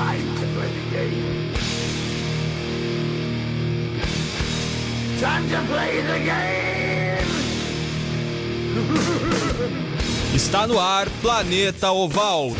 [0.00, 1.52] Time to play the game.
[5.20, 7.28] Time to play the game.
[10.34, 12.56] Está no ar Planeta Oval.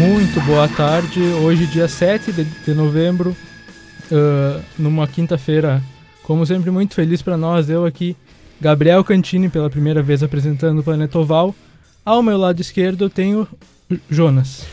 [0.00, 1.20] Muito boa tarde.
[1.20, 3.36] Hoje, dia 7 de, de novembro,
[4.10, 5.82] uh, numa quinta-feira,
[6.22, 7.68] como sempre, muito feliz para nós.
[7.68, 8.16] Eu aqui,
[8.58, 11.54] Gabriel Cantini, pela primeira vez apresentando o Planeta Oval.
[12.02, 13.46] Ao meu lado esquerdo, eu tenho
[14.08, 14.64] Jonas.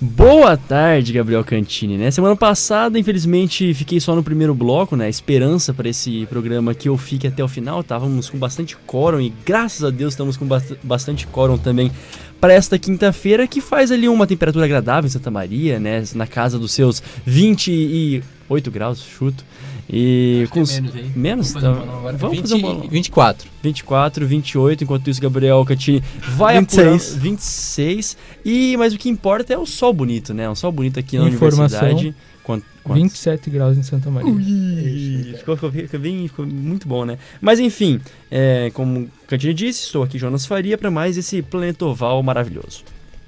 [0.00, 2.10] Boa tarde, Gabriel Cantini, né?
[2.12, 5.08] Semana passada, infelizmente, fiquei só no primeiro bloco, né?
[5.08, 7.80] Esperança para esse programa que eu fique até o final.
[7.80, 10.46] Estávamos com bastante quórum e graças a Deus estamos com
[10.84, 11.90] bastante quórum também
[12.40, 16.02] para esta quinta-feira, que faz ali uma temperatura agradável em Santa Maria, né?
[16.14, 19.44] Na casa dos seus 28 graus, chuto.
[19.88, 21.12] E Acho com é menos, hein?
[21.14, 21.52] Menos?
[21.52, 22.16] Vamos fazer um Então, agora.
[22.16, 22.88] vamos 20, fazer um bolão.
[22.88, 23.48] 24.
[23.62, 26.86] 24, 28, enquanto isso Gabriel Cantini vai 26.
[27.04, 28.16] apurando 26.
[28.44, 30.50] E mas o que importa é o sol bonito, né?
[30.50, 31.80] Um sol bonito aqui na Informação.
[31.80, 32.14] universidade.
[32.46, 33.02] Quant, quantos?
[33.02, 34.30] 27 graus em Santa Maria.
[34.32, 37.18] Ui, ficou, ficou, ficou bem, ficou muito bom, né?
[37.40, 41.84] Mas enfim, é, como o Cantini disse, estou aqui Jonas Faria para mais esse planeta
[41.84, 42.84] oval maravilhoso.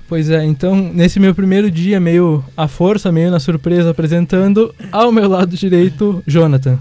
[0.09, 5.11] Pois é, então, nesse meu primeiro dia, meio à força, meio na surpresa, apresentando, ao
[5.11, 6.79] meu lado direito, Jonathan.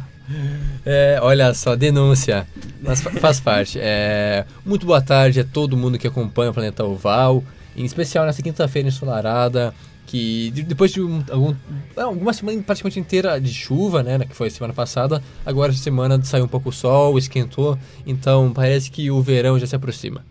[0.86, 2.48] É, olha só, denúncia.
[2.82, 3.80] Mas fa- faz parte.
[3.82, 7.44] É, muito boa tarde a todo mundo que acompanha o Planeta Oval.
[7.78, 9.74] Em especial nessa quinta-feira ensolarada.
[10.08, 11.54] Que de- depois de um, algum,
[11.96, 14.20] não, uma semana praticamente inteira de chuva, né?
[14.20, 15.22] Que foi semana passada.
[15.46, 17.78] Agora essa semana saiu um pouco o sol, esquentou.
[18.06, 20.24] Então parece que o verão já se aproxima.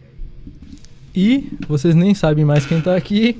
[1.14, 3.38] E vocês nem sabem mais quem tá aqui,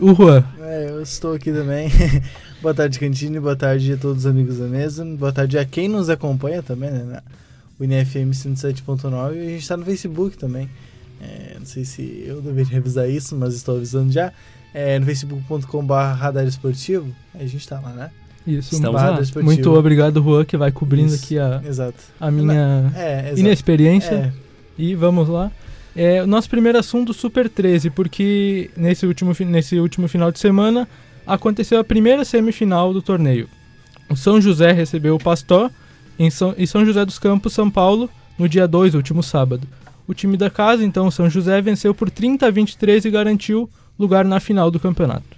[0.00, 0.44] o Juan.
[0.60, 1.90] É, eu estou aqui também.
[2.60, 3.40] boa tarde, Cantine.
[3.40, 5.04] Boa tarde a todos os amigos da mesa.
[5.04, 7.02] Boa tarde a quem nos acompanha também, né?
[7.04, 7.22] Na
[7.80, 10.68] UniFM 107.9 e a gente está no Facebook também.
[11.20, 14.32] É, não sei se eu deveria revisar isso, mas estou avisando já.
[14.72, 17.08] É, no facebook.com.br radar esportivo.
[17.34, 18.10] A gente está lá, né?
[18.46, 19.20] Isso, Estamos lá.
[19.20, 19.44] Esportivo.
[19.44, 21.98] muito obrigado, Juan, que vai cobrindo Isso, aqui a, Exato.
[22.18, 23.40] a minha É, exato.
[23.40, 24.14] inexperiência.
[24.14, 24.32] É,
[24.78, 25.50] E vamos lá.
[25.94, 30.88] É, o nosso primeiro assunto, Super 13, porque nesse último, nesse último final de semana
[31.26, 33.48] aconteceu a primeira semifinal do torneio.
[34.08, 35.70] O São José recebeu o Pastor
[36.18, 38.08] em São, em São José dos Campos, São Paulo,
[38.38, 39.66] no dia 2, último sábado.
[40.08, 43.68] O time da casa, então, o São José, venceu por 30 a 23 e garantiu
[43.98, 45.36] lugar na final do campeonato.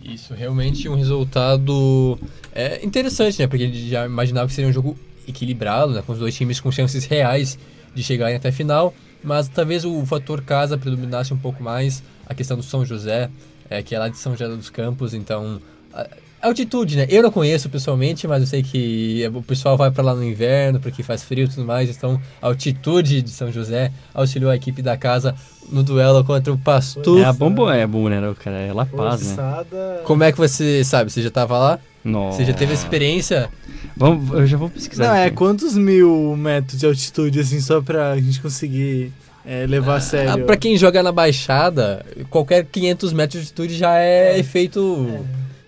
[0.00, 2.16] Isso, realmente um resultado
[2.54, 3.48] é, interessante, né?
[3.48, 4.96] Porque a gente já imaginava que seria um jogo
[5.26, 6.02] equilibrado, né?
[6.06, 7.58] Com os dois times com chances reais
[7.92, 8.94] de chegarem até a final.
[9.24, 13.28] Mas talvez o fator casa predominasse um pouco mais a questão do São José,
[13.68, 15.14] é, que é lá de São José dos Campos.
[15.14, 15.60] Então,
[16.42, 17.06] altitude, né?
[17.08, 20.80] Eu não conheço pessoalmente, mas eu sei que o pessoal vai para lá no inverno
[20.80, 21.90] porque faz frio e tudo mais.
[21.90, 25.34] Então, a altitude de São José auxiliou a equipe da casa
[25.70, 27.20] no duelo contra o Pastor.
[27.20, 28.58] É a bomba, é bom, né, cara?
[28.58, 29.42] É La Paz, né?
[30.04, 31.10] Como é que você sabe?
[31.10, 31.78] Você já estava lá?
[32.04, 32.38] Nossa.
[32.38, 33.50] Você já teve experiência?
[33.96, 35.08] Vamos, eu já vou pesquisar.
[35.08, 35.36] Não, é aqui.
[35.36, 39.12] quantos mil metros de altitude, assim, só pra gente conseguir
[39.44, 40.32] é, levar a sério?
[40.32, 45.18] Ah, pra quem joga na Baixada, qualquer 500 metros de altitude já é, efeito...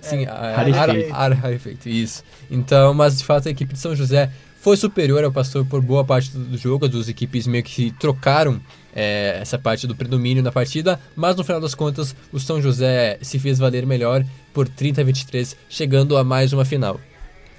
[0.01, 1.15] Sim, a- Rarefeito.
[1.15, 2.23] ar- ar- rarefeito, isso.
[2.51, 4.31] Então, mas de fato a equipe de São José
[4.61, 6.85] foi superior ao Pastor por boa parte do, jogo.
[6.85, 8.61] As duas equipes meio que trocaram
[8.95, 13.19] é, essa parte do predomínio na partida, mas no final das contas o São José
[13.23, 17.01] se fez valer melhor por 30 a 23, chegando a mais uma final.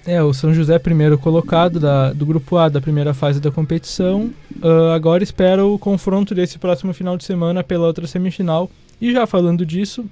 [0.06, 4.32] É, o São José primeiro colocado da, do grupo A da primeira fase da competição.
[4.62, 8.70] Ah, agora espera o confronto desse próximo final de semana pela outra semifinal.
[9.00, 10.06] E já falando disso,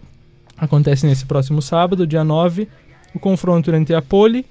[0.60, 2.68] acontece nesse próximo sábado, dia 9,
[3.14, 4.46] o confronto entre a Poli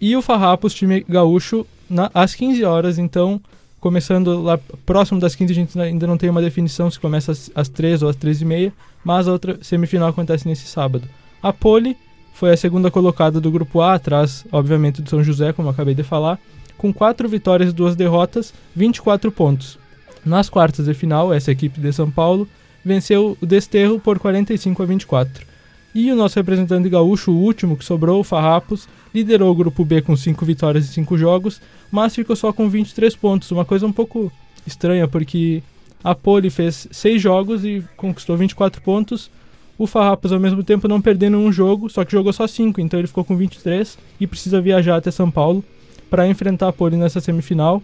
[0.00, 2.98] e o Farrapos, time gaúcho, na, às 15 horas.
[2.98, 3.40] Então,
[3.80, 7.50] começando lá próximo das 15, a gente ainda não tem uma definição se começa às,
[7.54, 8.72] às 3 ou às 3 e meia,
[9.04, 11.08] mas a outra semifinal acontece nesse sábado.
[11.42, 11.96] A Poli
[12.32, 15.94] foi a segunda colocada do grupo A, atrás, obviamente, do São José, como eu acabei
[15.94, 16.38] de falar,
[16.76, 19.78] com quatro vitórias e duas derrotas, 24 pontos.
[20.24, 22.48] Nas quartas de final, essa equipe de São Paulo
[22.84, 25.46] venceu o Desterro por 45 a 24.
[25.94, 30.02] E o nosso representante gaúcho, o último que sobrou, o Farrapos, liderou o grupo B
[30.02, 31.60] com 5 vitórias e 5 jogos,
[31.90, 33.50] mas ficou só com 23 pontos.
[33.52, 34.32] Uma coisa um pouco
[34.66, 35.62] estranha, porque
[36.02, 39.30] a Poli fez 6 jogos e conquistou 24 pontos.
[39.78, 42.98] O Farrapos, ao mesmo tempo, não perdendo um jogo, só que jogou só 5, então
[42.98, 45.64] ele ficou com 23 e precisa viajar até São Paulo
[46.10, 47.80] para enfrentar a Poli nessa semifinal.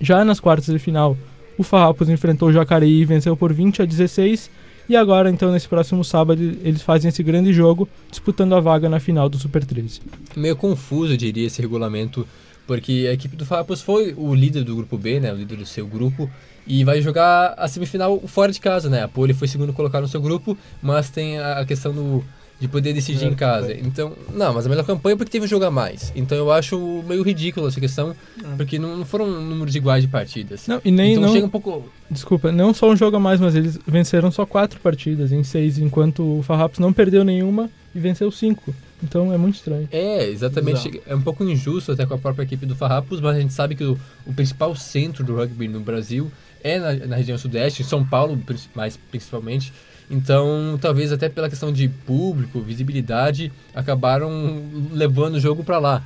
[0.00, 1.16] Já nas quartas de final,
[1.56, 4.50] o Farrapos enfrentou o Jacareí e venceu por 20 a 16.
[4.88, 8.98] E agora, então, nesse próximo sábado, eles fazem esse grande jogo, disputando a vaga na
[8.98, 10.00] final do Super 13.
[10.36, 12.26] Meio confuso, eu diria, esse regulamento,
[12.66, 15.66] porque a equipe do Farrapos foi o líder do grupo B, né, o líder do
[15.66, 16.28] seu grupo,
[16.66, 19.02] e vai jogar a semifinal fora de casa, né?
[19.02, 22.24] A Poli foi segundo colocado no seu grupo, mas tem a questão do
[22.62, 23.74] de poder decidir em casa.
[23.74, 26.12] Então, não, mas a melhor campanha é porque teve um jogo a mais.
[26.14, 28.14] Então eu acho meio ridículo essa questão,
[28.56, 30.68] porque não, não foram números iguais de partidas.
[30.68, 33.40] Não, e nem então não, chega um pouco Desculpa, não só um jogo a mais,
[33.40, 37.98] mas eles venceram só quatro partidas em seis, enquanto o Farrapos não perdeu nenhuma e
[37.98, 38.72] venceu cinco.
[39.02, 39.88] Então é muito estranho.
[39.90, 40.88] É, exatamente.
[40.88, 41.02] Exato.
[41.04, 43.74] É um pouco injusto até com a própria equipe do Farrapos, mas a gente sabe
[43.74, 46.30] que o, o principal centro do rugby no Brasil
[46.62, 48.40] é na, na região sudeste, em São Paulo
[48.72, 49.72] mais principalmente.
[50.12, 54.62] Então, talvez até pela questão de público, visibilidade, acabaram
[54.92, 56.02] levando o jogo para lá.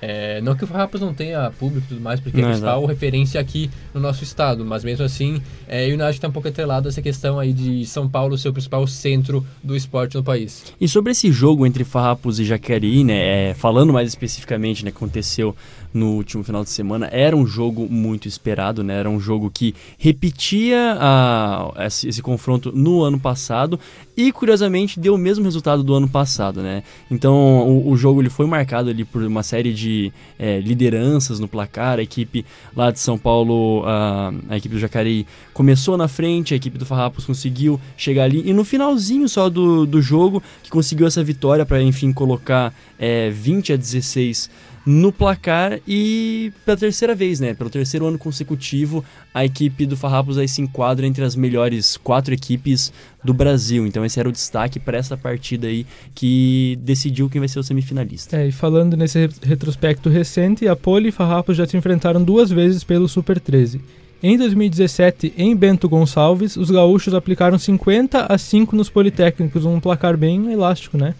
[0.00, 2.78] É, não que o Farrapos não tenha público e tudo mais, porque é Não, principal
[2.78, 2.86] exato.
[2.86, 6.46] referência aqui no nosso estado, mas mesmo assim, é, eu acho que está um pouco
[6.46, 10.22] atrelado a essa questão aí de São Paulo ser o principal centro do esporte no
[10.22, 10.72] país.
[10.80, 15.56] E sobre esse jogo entre Farrapos e Jacareí, né, é, falando mais especificamente, né, aconteceu
[15.92, 19.74] no último final de semana, era um jogo muito esperado, né, era um jogo que
[19.98, 23.78] repetia a- esse, esse confronto no ano passado
[24.16, 26.82] e, curiosamente, deu o mesmo resultado do ano passado, né.
[27.10, 27.34] Então,
[27.68, 31.98] o, o jogo ele foi marcado ali por uma série de é, lideranças no placar,
[31.98, 32.44] a equipe
[32.76, 36.86] lá de São Paulo, a, a equipe do Jacareí começou na frente, a equipe do
[36.86, 38.42] Farrapos conseguiu chegar ali.
[38.48, 43.30] E no finalzinho só do, do jogo que conseguiu essa vitória para enfim colocar é,
[43.30, 44.50] 20 a 16
[44.86, 49.04] no placar e pela terceira vez, né, pelo terceiro ano consecutivo,
[49.34, 52.92] a equipe do Farrapos aí se enquadra entre as melhores quatro equipes
[53.22, 53.86] do Brasil.
[53.86, 57.62] Então esse era o destaque para essa partida aí que decidiu quem vai ser o
[57.62, 58.36] semifinalista.
[58.38, 62.50] É, e falando nesse re- retrospecto recente, a Poli e Farrapos já se enfrentaram duas
[62.50, 63.80] vezes pelo Super 13.
[64.20, 70.16] Em 2017, em Bento Gonçalves, os gaúchos aplicaram 50 a 5 nos Politécnicos, um placar
[70.16, 71.14] bem elástico, né?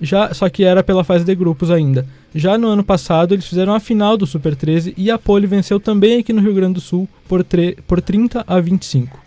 [0.00, 2.06] Já, só que era pela fase de grupos ainda.
[2.34, 5.80] Já no ano passado, eles fizeram a final do Super 13 e a Poli venceu
[5.80, 7.44] também aqui no Rio Grande do Sul por,
[7.86, 9.18] por 30 a 25.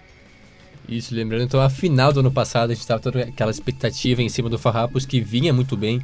[0.87, 4.29] Isso, lembrando então a final do ano passado, a gente estava toda aquela expectativa em
[4.29, 6.01] cima do Farrapos que vinha muito bem.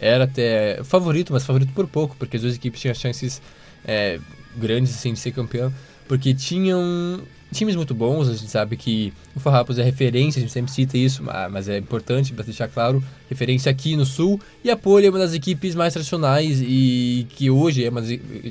[0.00, 3.42] Era até favorito, mas favorito por pouco, porque as duas equipes tinham chances
[3.84, 4.20] é,
[4.56, 5.72] grandes assim, de ser campeão,
[6.06, 7.20] porque tinham
[7.52, 8.28] times muito bons.
[8.28, 11.68] A gente sabe que o Farrapos é referência, a gente sempre cita isso, ma- mas
[11.68, 14.40] é importante para deixar claro: referência aqui no Sul.
[14.64, 18.08] E a Poli é uma das equipes mais tradicionais e que hoje é mais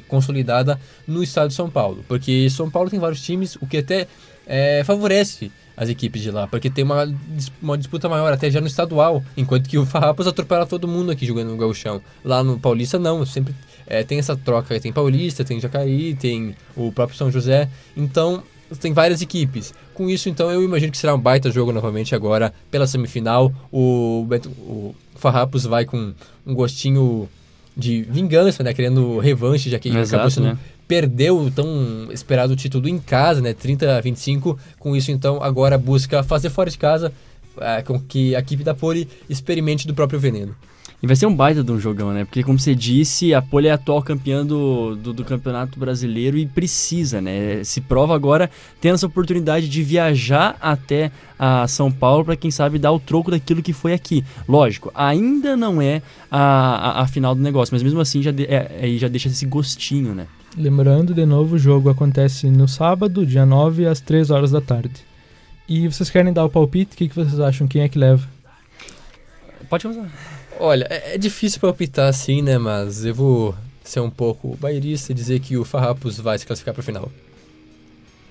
[0.08, 4.08] consolidada no estado de São Paulo, porque São Paulo tem vários times, o que até
[4.46, 7.08] é, favorece as equipes de lá, porque tem uma,
[7.62, 11.24] uma disputa maior até já no estadual, enquanto que o Farrapos atropela todo mundo aqui
[11.24, 12.02] jogando no gauchão.
[12.26, 13.54] Lá no Paulista não, sempre
[13.86, 18.42] é, tem essa troca, tem Paulista, tem Jacareí, tem o próprio São José, então
[18.80, 19.74] tem várias equipes.
[19.94, 23.52] Com isso, então, eu imagino que será um baita jogo novamente agora pela semifinal.
[23.72, 26.14] O, Beto- o Farrapos vai com
[26.46, 27.30] um gostinho
[27.76, 30.58] de vingança, né, querendo revanche, já que Exato, acabou sendo né?
[30.88, 33.54] perdeu o tão esperado título em casa, né?
[33.54, 34.58] 30 a 25.
[34.80, 37.12] Com isso, então, agora busca fazer fora de casa
[37.60, 40.56] ah, com que a equipe da Poli experimente do próprio veneno.
[41.02, 42.26] E vai ser um baita de um jogão, né?
[42.26, 46.40] Porque, como você disse, a Poli é a atual campeã do, do, do Campeonato Brasileiro
[46.40, 47.64] e precisa, né?
[47.64, 48.50] Se prova agora
[48.82, 53.30] tendo essa oportunidade de viajar até a São Paulo para, quem sabe, dar o troco
[53.30, 54.26] daquilo que foi aqui.
[54.50, 56.02] Lógico, ainda não é
[56.32, 59.28] a, a, a final do negócio, mas mesmo assim já, de- é- aí já deixa
[59.28, 60.26] esse gostinho, né?
[60.58, 64.96] Lembrando, de novo, o jogo acontece no sábado, dia 9, às 3 horas da tarde.
[65.70, 66.96] E vocês querem dar o palpite?
[66.96, 67.68] O que, que vocês acham?
[67.68, 68.28] Quem é que leva?
[69.70, 70.37] Pode começar.
[70.60, 72.58] Olha, é, é difícil palpitar assim, né?
[72.58, 76.74] Mas eu vou ser um pouco bairrista e dizer que o Farrapos vai se classificar
[76.74, 77.12] para a final.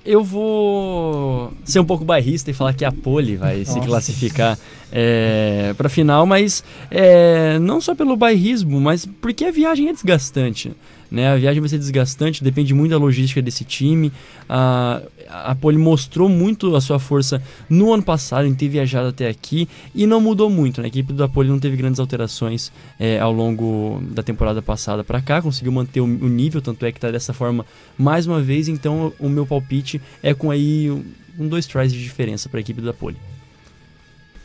[0.05, 3.89] Eu vou ser um pouco bairrista e falar que a Poli vai se Nossa.
[3.89, 4.59] classificar
[4.93, 10.73] é, para final, mas é, não só pelo bairrismo, mas porque a viagem é desgastante.
[11.11, 11.29] Né?
[11.29, 14.13] A viagem vai ser desgastante, depende muito da logística desse time.
[14.49, 19.29] A, a Poli mostrou muito a sua força no ano passado em ter viajado até
[19.29, 20.81] aqui e não mudou muito.
[20.81, 20.87] Né?
[20.87, 25.21] A equipe da Poli não teve grandes alterações é, ao longo da temporada passada para
[25.21, 27.65] cá, conseguiu manter o, o nível, tanto é que está dessa forma
[27.97, 28.69] mais uma vez.
[28.69, 30.91] Então, o meu palpite é com aí
[31.39, 33.17] um, dois tries de diferença para a equipe da Poli.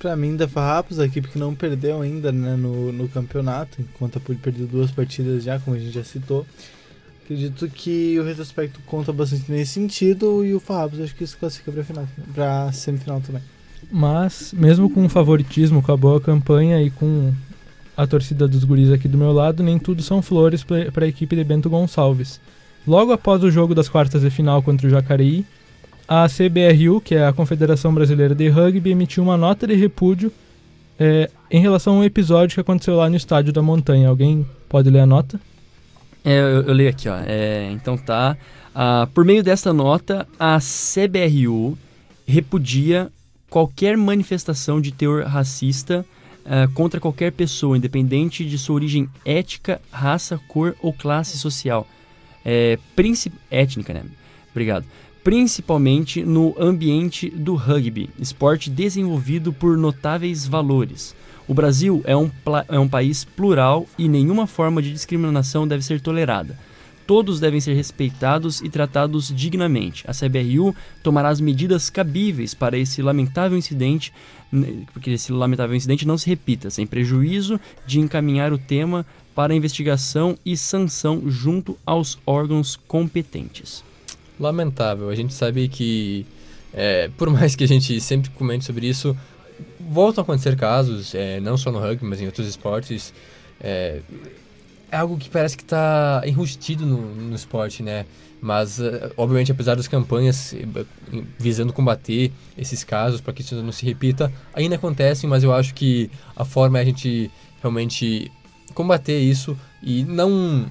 [0.01, 4.17] Pra mim, da Farrapos, a equipe que não perdeu ainda né, no, no campeonato, enquanto
[4.17, 6.43] a Poli perdeu duas partidas já, como a gente já citou.
[7.23, 11.71] Acredito que o retrospecto conta bastante nesse sentido e o Farrapos acho que se classifica
[11.71, 13.43] pra, final, pra semifinal também.
[13.91, 17.31] Mas, mesmo com o favoritismo, com a boa campanha e com
[17.95, 21.35] a torcida dos guris aqui do meu lado, nem tudo são flores para a equipe
[21.35, 22.41] de Bento Gonçalves.
[22.87, 25.45] Logo após o jogo das quartas de final contra o Jacareí,
[26.13, 30.29] a CBRU, que é a Confederação Brasileira de Rugby, emitiu uma nota de repúdio
[30.99, 34.09] é, em relação a um episódio que aconteceu lá no Estádio da Montanha.
[34.09, 35.39] Alguém pode ler a nota?
[36.25, 37.15] É, eu, eu leio aqui, ó.
[37.25, 38.35] É, então tá.
[38.75, 41.77] Ah, por meio desta nota, a CBRU
[42.27, 43.09] repudia
[43.49, 46.05] qualquer manifestação de teor racista
[46.45, 51.87] ah, contra qualquer pessoa, independente de sua origem étnica, raça, cor ou classe social.
[52.43, 52.77] É.
[53.49, 54.03] Étnica, né?
[54.51, 54.85] Obrigado.
[55.23, 61.15] Principalmente no ambiente do rugby, esporte desenvolvido por notáveis valores.
[61.47, 62.31] O Brasil é um,
[62.67, 66.57] é um país plural e nenhuma forma de discriminação deve ser tolerada.
[67.05, 70.03] Todos devem ser respeitados e tratados dignamente.
[70.07, 74.11] A CBRU tomará as medidas cabíveis para esse lamentável incidente,
[74.91, 80.35] porque esse lamentável incidente não se repita, sem prejuízo de encaminhar o tema para investigação
[80.43, 83.83] e sanção junto aos órgãos competentes.
[84.39, 85.09] Lamentável.
[85.09, 86.25] A gente sabe que,
[86.73, 89.15] é, por mais que a gente sempre comente sobre isso,
[89.79, 93.13] voltam a acontecer casos, é, não só no rugby, mas em outros esportes.
[93.59, 94.01] É,
[94.91, 98.05] é algo que parece que está enrustido no, no esporte, né?
[98.41, 100.65] Mas, é, obviamente, apesar das campanhas eh,
[101.37, 105.75] visando combater esses casos para que isso não se repita, ainda acontecem, mas eu acho
[105.75, 108.31] que a forma é a gente realmente
[108.73, 110.65] combater isso e não,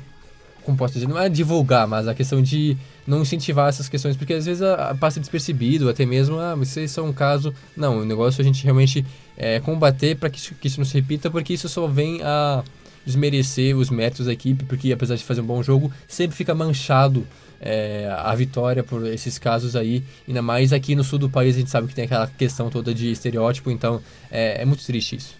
[0.70, 4.34] como posso dizer, não é divulgar, mas a questão de não incentivar essas questões, porque
[4.34, 7.52] às vezes a, a passa despercebido, até mesmo, ah, mas isso é um caso.
[7.76, 9.04] Não, o negócio é a gente realmente
[9.36, 12.62] é, combater para que, que isso não se repita, porque isso só vem a
[13.04, 17.26] desmerecer os méritos da equipe, porque apesar de fazer um bom jogo, sempre fica manchado
[17.60, 21.58] é, a vitória por esses casos aí, ainda mais aqui no sul do país a
[21.58, 24.00] gente sabe que tem aquela questão toda de estereótipo, então
[24.30, 25.34] é, é muito triste isso.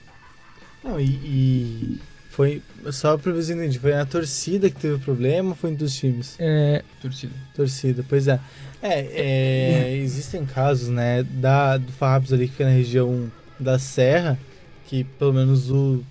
[0.83, 2.01] Não, e, e
[2.41, 5.95] foi só se eu entendi, foi a torcida que teve problema ou foi entre os
[5.95, 6.37] times?
[6.39, 7.35] É, Torcida.
[7.55, 8.41] Torcida, pois é.
[8.81, 9.01] É,
[9.91, 14.39] é, existem casos, né, da, do Farrapos ali que fica na região da Serra,
[14.87, 16.03] que pelo menos o.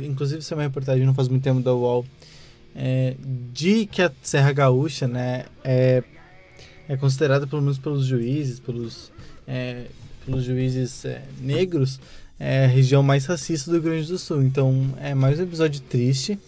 [0.00, 2.06] Inclusive, isso é uma reportagem não faz muito tempo da UOL,
[2.74, 3.14] é,
[3.52, 6.02] de que a Serra Gaúcha, né, é,
[6.88, 9.12] é considerada, pelo menos pelos juízes, pelos,
[9.46, 9.84] é,
[10.24, 12.00] pelos juízes é, negros,
[12.38, 14.42] é a região mais racista do Rio Grande do Sul.
[14.42, 16.38] Então, é mais um episódio triste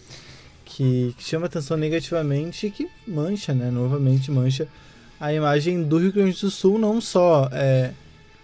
[0.63, 4.67] que, que chama atenção negativamente e que mancha, né, novamente mancha
[5.19, 7.91] a imagem do Rio Grande do Sul, não só é,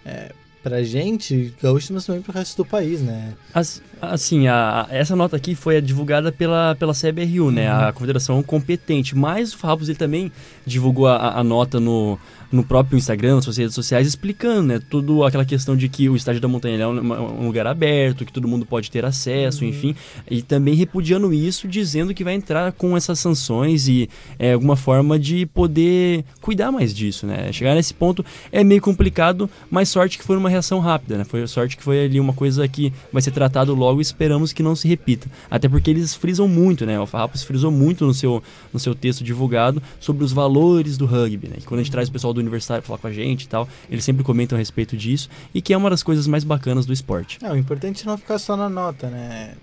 [0.05, 0.31] é,
[0.69, 3.33] pra gente, gaúcho, mas também pro resto do país, né?
[3.53, 7.69] As- assim, a, essa nota aqui foi divulgada pela, pela CBRU, né?
[7.71, 9.15] A confederação competente.
[9.15, 10.31] Mas o Farrapos ele também
[10.65, 12.19] divulgou a, a- nota no,
[12.51, 14.79] no próprio Instagram, nas suas redes sociais, explicando, né?
[14.89, 18.31] Tudo aquela questão de que o estádio da Montanha é um, um lugar aberto, que
[18.33, 19.95] todo mundo pode ter acesso, enfim.
[20.29, 25.17] E também repudiando isso, dizendo que vai entrar com essas sanções e é, alguma forma
[25.17, 27.51] de poder cuidar mais disso, né?
[27.51, 31.23] Chegar nesse ponto é meio complicado, mas sorte que foi uma reação rápida, né?
[31.23, 34.61] Foi sorte que foi ali uma coisa que vai ser tratado logo e esperamos que
[34.61, 35.27] não se repita.
[35.49, 36.99] Até porque eles frisam muito, né?
[36.99, 41.47] O Farrapos frisou muito no seu, no seu texto divulgado sobre os valores do rugby,
[41.47, 41.55] né?
[41.59, 43.47] Que quando a gente traz o pessoal do universitário pra falar com a gente e
[43.47, 46.85] tal, eles sempre comentam a respeito disso e que é uma das coisas mais bacanas
[46.85, 47.39] do esporte.
[47.43, 49.53] É, o importante é não ficar só na nota, né?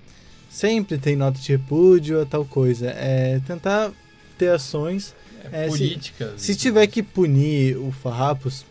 [0.48, 2.86] Sempre tem nota de repúdio ou tal coisa.
[2.90, 3.90] É tentar
[4.38, 5.14] ter ações.
[5.52, 6.32] É, se- política.
[6.36, 8.64] Se tiver que punir o Farrapos,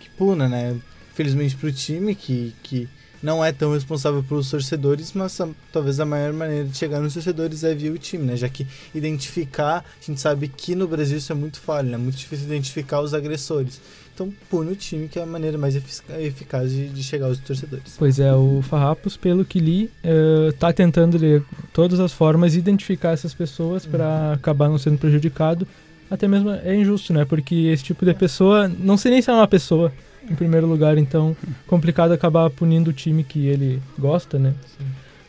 [0.00, 0.76] que puna, né?
[1.18, 2.88] Felizmente pro time, que, que
[3.20, 7.12] não é tão responsável pelos torcedores, mas a- talvez a maior maneira de chegar nos
[7.14, 8.36] torcedores é via o time, né?
[8.36, 11.94] Já que identificar, a gente sabe que no Brasil isso é muito falho, né?
[11.94, 13.80] É muito difícil identificar os agressores.
[14.14, 17.38] Então pune o time, que é a maneira mais efic- eficaz de, de chegar aos
[17.38, 17.96] torcedores.
[17.98, 23.10] Pois é, o Farrapos, pelo que li, eh, tá tentando de todas as formas identificar
[23.10, 25.66] essas pessoas para acabar não sendo prejudicado.
[26.08, 27.24] Até mesmo é injusto, né?
[27.24, 29.92] Porque esse tipo de pessoa, não sei nem se é uma pessoa,
[30.30, 34.54] em primeiro lugar, então complicado acabar punindo o time que ele gosta, né?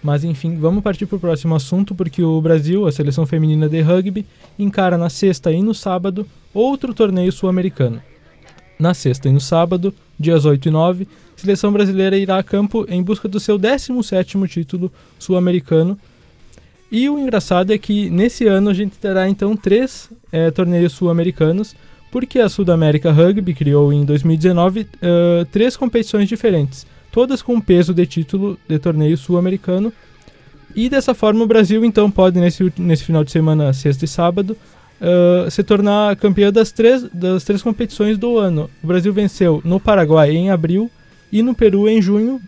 [0.02, 3.82] Mas enfim, vamos partir para o próximo assunto, porque o Brasil, a seleção feminina de
[3.82, 4.26] rugby,
[4.58, 8.02] encara na sexta e no sábado outro torneio sul-americano.
[8.80, 12.86] Na sexta e no sábado, dias 8 e 9, a seleção brasileira irá a campo
[12.88, 16.00] em busca do seu 17º título sul-americano.
[16.90, 21.76] E o engraçado é que nesse ano a gente terá então três eh, torneios sul-americanos,
[22.12, 28.06] porque a Sudamérica Rugby criou em 2019 eh, três competições diferentes, todas com peso de
[28.06, 29.94] título de torneio sul-americano.
[30.76, 34.58] E dessa forma o Brasil então pode nesse, nesse final de semana, sexta e sábado,
[35.02, 38.70] eh, se tornar campeão das três, das três competições do ano.
[38.84, 40.90] O Brasil venceu no Paraguai em abril
[41.32, 42.42] e no Peru em junho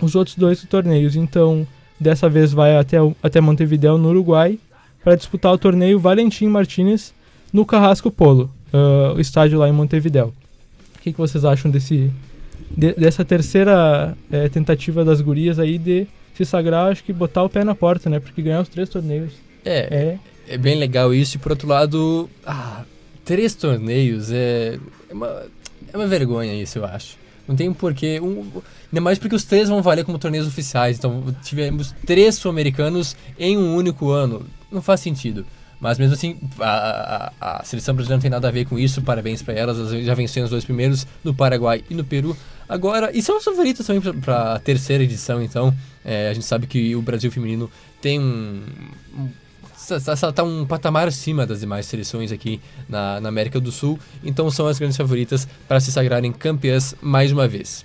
[0.00, 1.14] os outros dois torneios.
[1.14, 1.66] Então,
[1.98, 4.58] dessa vez vai até, até Montevideo, no Uruguai,
[5.02, 7.14] para disputar o torneio Valentim Martínez
[7.52, 10.34] no Carrasco Polo, ah, o estádio lá em Montevideo.
[11.02, 12.10] que, que vocês acham desse,
[12.76, 17.48] de- dessa terceira é, tentativa das gurias aí de se sagrar, acho que botar o
[17.48, 18.18] pé na porta, né?
[18.18, 19.32] Porque ganhar os três torneios
[19.64, 20.54] É, é.
[20.54, 21.36] é bem legal isso.
[21.36, 22.82] E por outro lado, ah,
[23.24, 24.78] três torneios é,
[25.08, 25.42] é, uma,
[25.92, 27.16] é uma vergonha isso, eu acho.
[27.46, 28.18] Não tem porquê.
[28.20, 28.50] Um,
[28.90, 30.96] ainda mais porque os três vão valer como torneios oficiais.
[30.98, 34.44] Então tivemos três sul-americanos em um único ano.
[34.72, 35.44] Não faz sentido.
[35.84, 39.02] Mas mesmo assim, a, a, a seleção brasileira não tem nada a ver com isso.
[39.02, 39.78] Parabéns para elas.
[39.78, 42.34] Elas já venceram os dois primeiros, no Paraguai e no Peru.
[42.66, 45.74] Agora, e são as favoritas também para a terceira edição, então.
[46.02, 48.62] É, a gente sabe que o Brasil feminino tem um,
[49.14, 49.28] um
[49.76, 54.66] está um patamar acima das demais seleções aqui na, na América do Sul, então são
[54.66, 57.84] as grandes favoritas para se sagrarem campeãs mais uma vez.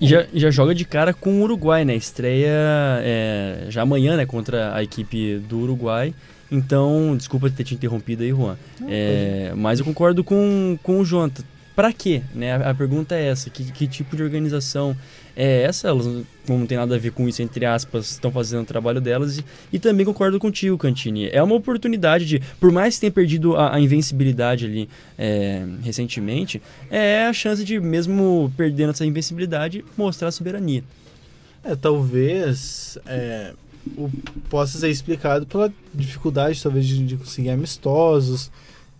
[0.00, 1.96] E já, já joga de cara com o Uruguai, né?
[1.96, 2.52] Estreia
[3.02, 4.26] é, já amanhã, né?
[4.26, 6.14] Contra a equipe do Uruguai.
[6.50, 8.56] Então, desculpa ter te interrompido aí, Juan.
[8.86, 11.42] É, mas eu concordo com, com o Jonathan.
[11.78, 12.22] Pra quê?
[12.34, 12.56] Né?
[12.56, 13.48] A, pergunta é essa.
[13.50, 14.96] Que, que tipo de organização
[15.36, 15.86] é essa?
[15.86, 19.38] Elas não tem nada a ver com isso, entre aspas, estão fazendo o trabalho delas.
[19.38, 19.44] E,
[19.74, 21.28] e também concordo contigo, Cantini.
[21.30, 26.60] É uma oportunidade de, por mais que tenha perdido a, a invencibilidade ali é, recentemente,
[26.90, 30.82] é a chance de, mesmo perdendo essa invencibilidade, mostrar a soberania.
[31.62, 33.52] É, talvez é,
[33.96, 34.10] o,
[34.50, 38.50] possa ser explicado pela dificuldade, talvez, de, de conseguir amistosos,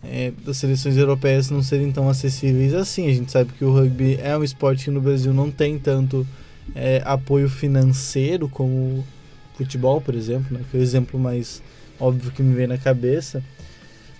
[0.03, 3.07] é, das seleções europeias não serem tão acessíveis assim.
[3.07, 6.25] A gente sabe que o rugby é um esporte que no Brasil não tem tanto
[6.75, 9.05] é, apoio financeiro como o
[9.57, 11.61] futebol, por exemplo, né, que é o exemplo mais
[11.99, 13.43] óbvio que me vem na cabeça.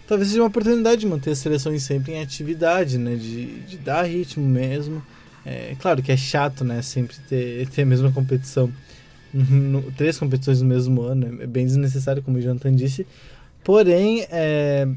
[0.07, 4.03] Talvez seja uma oportunidade de manter as seleções sempre em atividade, né, de, de dar
[4.03, 5.01] ritmo mesmo.
[5.45, 8.71] É claro que é chato, né, sempre ter, ter a mesma competição,
[9.33, 13.05] no, três competições no mesmo ano, é bem desnecessário, como o Jonathan disse.
[13.63, 14.87] Porém, é,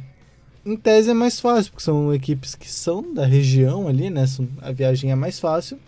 [0.64, 4.25] em tese é mais fácil, porque são equipes que são da região ali, né?
[4.61, 5.78] A viagem é mais fácil.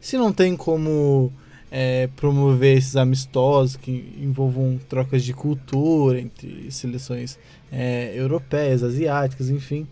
[0.00, 1.32] Se não tem como
[1.70, 7.38] é, promover esses amistosos que envolvam trocas de cultura entre seleções
[7.70, 9.86] é, europeias, asiáticas, enfim.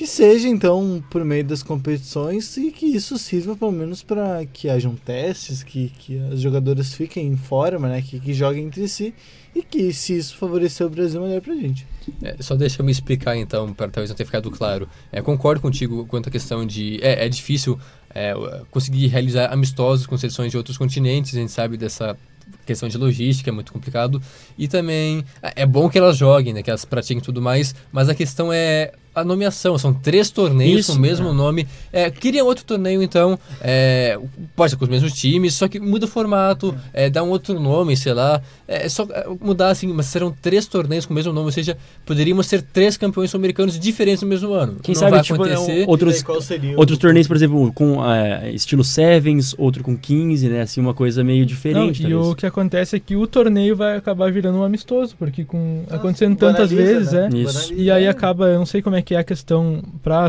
[0.00, 4.66] Que seja então por meio das competições e que isso sirva pelo menos para que
[4.66, 8.00] hajam testes, que, que as jogadoras fiquem em forma, né?
[8.00, 9.12] Que, que joguem entre si
[9.54, 11.86] e que se isso favorecer o Brasil, melhor pra gente.
[12.22, 14.88] É, só deixa eu me explicar então, para talvez não ter ficado claro.
[15.12, 16.98] É, concordo contigo quanto à questão de.
[17.02, 17.78] É, é difícil
[18.14, 18.32] é,
[18.70, 22.16] conseguir realizar amistosos com seleções de outros continentes, a gente sabe dessa
[22.64, 24.22] questão de logística, é muito complicado.
[24.56, 28.14] E também é bom que elas joguem, né, que elas pratiquem tudo mais, mas a
[28.14, 29.76] questão é a nomeação.
[29.78, 31.32] São três torneios Isso, com o mesmo é.
[31.32, 31.68] nome.
[31.92, 34.18] É, queria outro torneio, então, é,
[34.56, 37.58] pode ser com os mesmos times, só que muda o formato, é, dá um outro
[37.60, 38.40] nome, sei lá.
[38.66, 41.76] É só é, mudar assim, mas serão três torneios com o mesmo nome, ou seja,
[42.06, 44.76] poderíamos ser três campeões sul-americanos diferentes no mesmo ano.
[44.82, 45.84] Quem Não sabe, vai tipo, acontecer.
[45.88, 49.82] outros, E aí, qual seria o- outros torneios, por exemplo, com é, estilo Sevens, outro
[49.82, 50.62] com 15, né?
[50.62, 52.00] Assim, uma coisa meio Não, diferente.
[52.00, 52.26] e talvez.
[52.28, 55.96] o que acontece é que o torneio vai acabar virando um amistoso, porque com Ah,
[55.96, 57.28] acontecendo tantas banaliza, vezes, né?
[57.32, 57.36] é.
[57.38, 57.74] Isso.
[57.74, 60.28] E aí acaba, eu não sei como é que é a questão para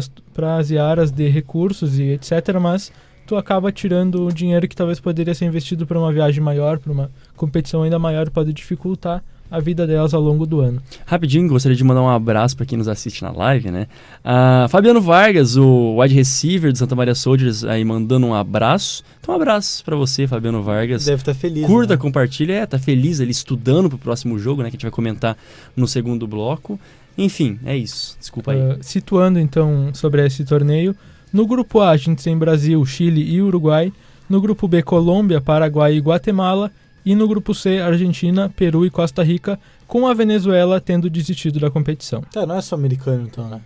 [0.57, 2.91] as iaras de recursos e etc, mas
[3.25, 6.91] tu acaba tirando o dinheiro que talvez poderia ser investido para uma viagem maior, para
[6.91, 10.81] uma competição ainda maior, pode dificultar a vida delas ao longo do ano.
[11.05, 13.87] Rapidinho, gostaria de mandar um abraço para quem nos assiste na live, né?
[14.23, 19.03] Ah, Fabiano Vargas, o wide receiver do Santa Maria Soldiers, aí mandando um abraço.
[19.19, 21.03] Então, um abraço para você, Fabiano Vargas.
[21.03, 21.65] Deve estar feliz.
[21.67, 22.01] Curta, né?
[22.01, 24.69] compartilha, é, tá feliz ali estudando pro próximo jogo, né?
[24.69, 25.37] Que a gente vai comentar
[25.75, 26.79] no segundo bloco.
[27.17, 28.17] Enfim, é isso.
[28.19, 28.59] Desculpa aí.
[28.59, 30.95] Uh, situando então sobre esse torneio,
[31.31, 33.91] no grupo A a gente tem Brasil, Chile e Uruguai,
[34.29, 36.71] no grupo B Colômbia, Paraguai e Guatemala,
[37.05, 41.69] e no grupo C Argentina, Peru e Costa Rica, com a Venezuela tendo desistido da
[41.69, 42.21] competição.
[42.31, 43.61] Tá, não é só americano então, né?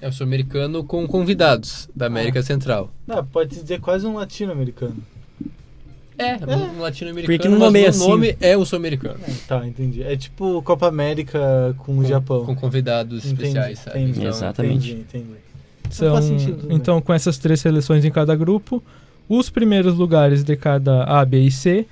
[0.00, 2.92] É o sul-americano com convidados da América Central.
[3.06, 5.02] Não, pode dizer quase um latino-americano.
[6.18, 6.36] É,
[6.76, 8.08] um latino-americano, Porque no mas nome é o assim.
[8.08, 9.18] nome é o sul-americano.
[9.28, 10.02] É, tá, entendi.
[10.02, 12.44] É tipo Copa América com, o Japão.
[12.44, 13.98] Com convidados Entendi, especiais, sabe?
[14.00, 14.18] entendi.
[14.20, 14.92] Então, Exatamente.
[14.92, 15.36] Entendi, entendi.
[15.90, 18.82] São, faz sentido, tudo então, com essas três seleções em cada grupo,
[19.28, 21.86] os primeiros lugares de cada A, B e C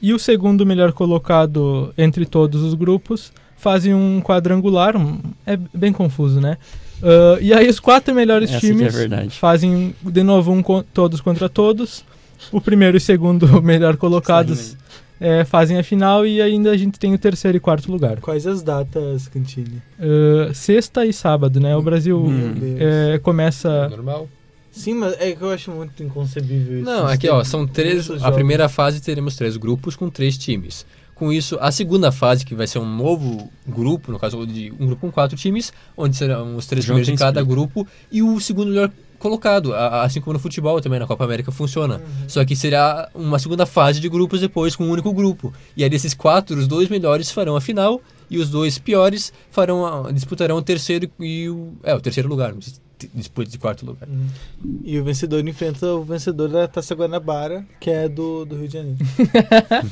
[0.00, 4.96] e o segundo melhor colocado entre todos os grupos fazem um quadrangular.
[4.96, 6.58] um- é bem confuso, né?
[7.02, 9.30] Ah, e aí os quatro melhores Essa é a times verdade.
[9.38, 10.62] fazem de novo um
[10.94, 12.04] todos contra todos.
[12.52, 14.76] O primeiro e segundo melhor colocados
[15.20, 18.20] é, fazem a final e ainda a gente tem o terceiro e quarto lugar.
[18.20, 19.82] Quais as datas, Cantini?
[19.98, 21.76] Ah, sexta e sábado, né?
[21.76, 22.54] O Brasil Hum.
[22.78, 24.28] É, começa normal.
[24.72, 26.84] Sim, mas é que eu acho muito inconcebível isso.
[26.88, 28.08] Não, aqui ó, são três.
[28.10, 28.34] A jogos.
[28.34, 30.86] primeira fase teremos três grupos com três times.
[31.14, 34.86] Com isso, a segunda fase, que vai ser um novo grupo, no caso de um
[34.86, 38.40] grupo com quatro times, onde serão os três João primeiros de cada grupo, e o
[38.40, 38.90] segundo melhor
[39.20, 42.00] colocado, a- assim como no futebol também, na Copa América funciona.
[42.26, 45.52] Só que será uma segunda fase de grupos depois com um único grupo.
[45.76, 49.86] E aí desses quatro, os dois melhores farão a final e os dois piores farão
[50.06, 52.80] a- disputarão o terceiro e o é o terceiro lugar, dis-
[53.14, 54.08] disputa de quarto lugar.
[54.84, 58.74] E o vencedor enfrenta o vencedor da Taça Guanabara, que é do, do Rio de
[58.74, 58.98] Janeiro.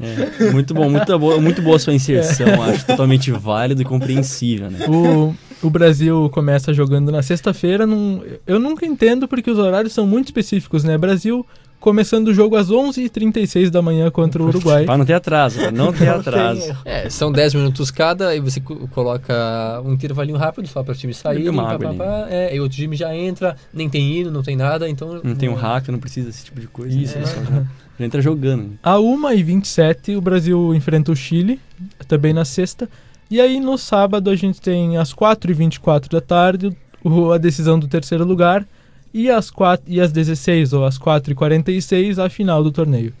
[0.00, 4.84] É, muito bom, muito boa, muito boa sua inserção, acho totalmente válido e compreensível, né?
[4.88, 7.86] O, o Brasil começa jogando na sexta-feira.
[7.86, 10.98] num- Eu nunca entendo porque os horários são muito específicos, né?
[10.98, 11.46] Brasil
[11.80, 14.84] começando o jogo às 11h36 da manhã contra o Uruguai.
[14.84, 16.76] Pra não ter atraso, não ter Não atraso.
[16.84, 20.94] É, são 10 minutos cada, e você co- coloca um intervalinho rápido só para o
[20.96, 24.12] time sair, uma pá, água pá, pá, é, e outro time já entra, nem tem
[24.16, 25.20] hino, não tem nada, então...
[25.24, 26.96] Não tem um hack, não precisa desse tipo de coisa.
[26.96, 27.24] Isso, né?
[27.24, 27.34] isso.
[27.34, 27.62] Só já,
[27.98, 28.78] já entra jogando.
[28.80, 31.58] A 1h27 o Brasil enfrenta o Chile,
[32.06, 32.88] também na sexta.
[33.32, 37.88] E aí no sábado a gente tem às 4h24 da tarde o- a decisão do
[37.88, 38.66] terceiro lugar.
[39.14, 43.12] E às, 4, e às 16 ou às 4h46 a final do torneio.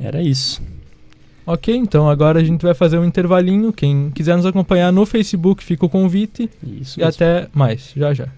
[0.00, 0.62] Era isso.
[1.46, 3.72] Ok, então agora a gente vai fazer um intervalinho.
[3.72, 6.48] Quem quiser nos acompanhar no Facebook fica o convite.
[6.62, 7.08] Isso E mesmo.
[7.24, 8.28] até mais, já já.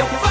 [0.00, 0.29] 역사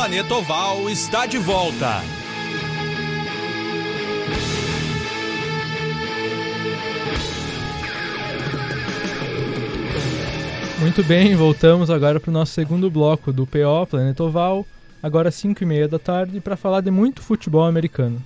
[0.00, 2.00] Planeta Oval está de volta.
[10.78, 14.66] Muito bem, voltamos agora para o nosso segundo bloco do PO, Planeta Oval,
[15.02, 18.22] agora 5 e meia da tarde, para falar de muito futebol americano.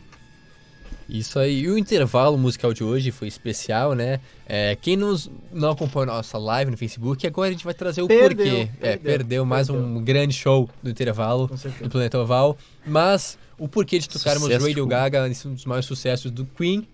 [1.09, 1.61] Isso aí.
[1.61, 4.21] E o intervalo musical de hoje foi especial, né?
[4.47, 8.03] É, quem nos, não acompanhou a nossa live no Facebook, agora a gente vai trazer
[8.03, 8.71] o Perdeu, porquê.
[8.81, 9.85] é, perdeu, perdeu mais perdeu.
[9.85, 12.57] um grande show do intervalo do Planeta Oval.
[12.87, 14.87] Mas o porquê de tocarmos Sucesso, Radio.
[14.87, 16.87] Gaga, é um dos maiores sucessos do Queen.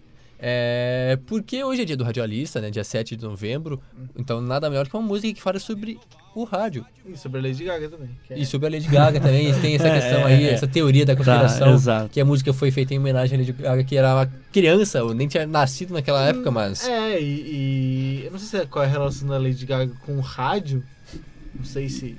[0.42, 2.70] É, porque hoje é dia do radialista, né?
[2.70, 3.80] Dia 7 de novembro.
[4.16, 5.98] Então nada melhor que uma música que fala sobre
[6.34, 6.84] o rádio.
[7.06, 8.08] E sobre a Lady Gaga também.
[8.30, 10.52] é- E sobre a Lady Gaga também, tem essa É, questão aí, é.
[10.52, 11.74] essa teoria da Tá, conspiração.
[11.74, 12.08] exato.
[12.08, 15.12] que a música foi feita em homenagem à Lady Gaga, que era uma criança, ou
[15.12, 16.88] nem tinha nascido naquela época, mas.
[16.88, 19.92] É, e, e eu não sei se é qual é a relação da Lady Gaga
[20.06, 20.82] com o rádio.
[21.52, 22.16] Não sei se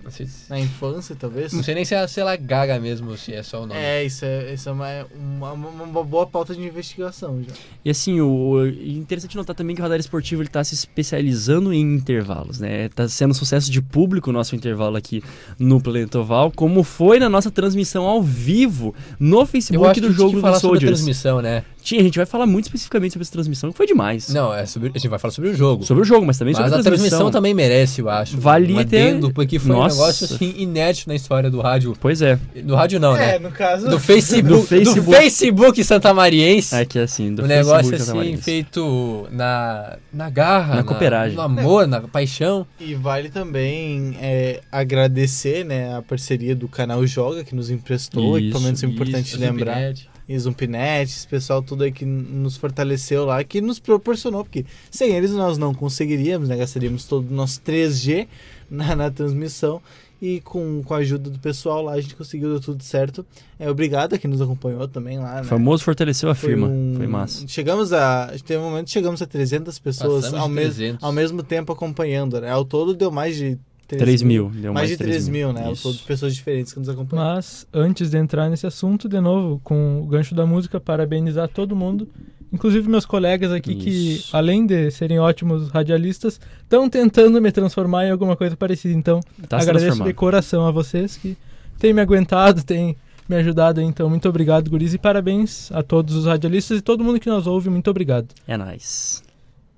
[0.50, 1.54] na infância, talvez.
[1.54, 3.80] não sei nem se é, sei lá, Gaga mesmo, se é só o nome.
[3.80, 7.54] É, isso é, isso é uma, uma, uma- uma boa pauta de investigação já.
[7.84, 11.74] E assim, o, o- interessante notar também que o Radar Esportivo ele tá se especializando
[11.74, 12.90] em intervalos, né?
[12.90, 15.24] Tá sendo um sucesso de público o nosso intervalo aqui
[15.58, 20.34] no Planeta Oval, como foi na nossa transmissão ao vivo no Eu Facebook do jogo
[20.36, 21.00] do falar sobre a Soldiers.
[21.00, 21.64] transmissão, né?
[21.82, 24.30] Tinha, a gente vai falar muito especificamente sobre essa transmissão, que foi demais.
[24.30, 25.84] Não, é sobre, a gente vai falar sobre o jogo.
[25.84, 28.38] Sobre o jogo, mas também mas sobre a a transmissão também merece, eu acho.
[28.40, 29.96] Valia um ter- adendo, porque foi Nossa.
[29.96, 31.94] um negócio assim inédito na história do rádio.
[32.00, 32.40] Pois é.
[32.64, 33.40] Do rádio não, É, né?
[33.40, 33.88] no caso.
[33.88, 35.02] Do Facebook, Do Facebook.
[35.06, 36.76] do Facebook santamariense.
[36.76, 41.36] É que assim, do um negócio Facebook assim, feito na, na garra, Na cooperagem.
[41.36, 42.66] no amor, na paixão.
[42.80, 48.48] E vale também é, agradecer né, a parceria do canal Joga, que nos emprestou Isso,
[48.48, 49.94] equipamentos importantes Isso, de lembrar.
[50.30, 55.12] E Zumpnet, esse pessoal tudo aí que nos fortaleceu lá, que nos proporcionou, porque sem
[55.14, 56.56] eles nós não conseguiríamos, né?
[56.56, 58.28] Gastaríamos todo o nosso 3G
[58.72, 59.82] na, na transmissão.
[60.22, 63.26] E com, com a ajuda do pessoal lá, a gente conseguiu deu tudo certo.
[63.58, 65.42] É, obrigado a quem nos acompanhou também lá, né?
[65.42, 66.68] O famoso fortaleceu a Foi firma.
[66.68, 67.48] um- Foi massa.
[67.48, 68.32] Chegamos a.
[68.46, 71.04] Teve um momento chegamos a 300 pessoas Passamos ao, de mes 300.
[71.04, 72.40] ao mesmo tempo acompanhando.
[72.40, 72.52] Né?
[72.52, 73.58] Ao todo deu mais de
[73.88, 74.50] 3 mil.
[74.50, 75.66] Deu mais, mais de 3 mil, né?
[75.66, 75.82] Ao Isso.
[75.84, 77.26] todo de pessoas diferentes que nos acompanham.
[77.26, 81.76] Mas, antes de entrar nesse assunto, de novo, com o gancho da música, parabenizar todo
[81.76, 82.08] mundo,
[82.52, 84.36] inclusive meus colegas aqui que, Isso.
[84.36, 88.94] além de serem ótimos radialistas, estão tentando me transformar em alguma coisa parecida.
[88.94, 91.38] Então, Tá agradeço de coração a vocês que
[91.80, 92.96] têm me aguentado, têm
[93.28, 93.82] me ajudado.
[93.82, 97.48] Então, muito obrigado, guris, e parabéns a todos os radialistas e todo mundo que nos
[97.48, 97.70] ouve.
[97.70, 98.28] Muito obrigado.
[98.48, 99.24] É nóis.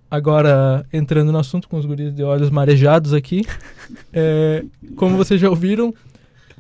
[0.10, 3.46] Agora, entrando no assunto com os guris de olhos marejados aqui,
[4.14, 4.64] é,
[4.96, 5.94] como vocês já ouviram,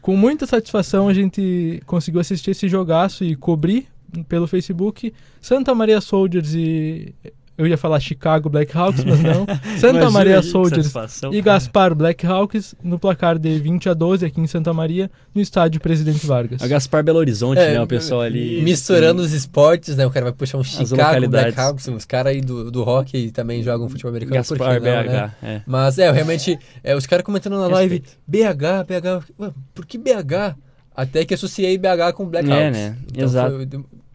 [0.01, 3.87] com muita satisfação a gente conseguiu assistir esse jogaço e cobrir
[4.27, 7.13] pelo Facebook Santa Maria Soldiers e.
[7.55, 9.45] Eu ia falar Chicago Blackhawks, mas não.
[9.77, 10.91] Santa Imagina Maria Soldiers
[11.31, 15.79] e Gaspar Blackhawks no placar de 20 a 12 aqui em Santa Maria, no estádio
[15.79, 16.63] Presidente Vargas.
[16.63, 17.79] A Gaspar Belo Horizonte, É, né?
[17.81, 18.59] O pessoal ali.
[18.63, 20.03] Misturando os esportes, né?
[20.03, 21.29] O cara vai puxar um Chicago.
[21.29, 24.43] Blackhawks, os caras aí do, do hockey também jogam futebol americano.
[24.43, 25.07] por que Gaspar não, BH.
[25.11, 25.31] né?
[25.43, 25.61] É.
[25.67, 28.17] Mas é, realmente, é, os caras comentando na live, Respeito.
[28.27, 30.55] BH, BH, ué, por que BH?
[30.95, 32.57] Até que associei BH com Blackhawks.
[32.59, 32.97] É, né?
[33.11, 33.55] Então Exato.
[33.57, 33.69] foi-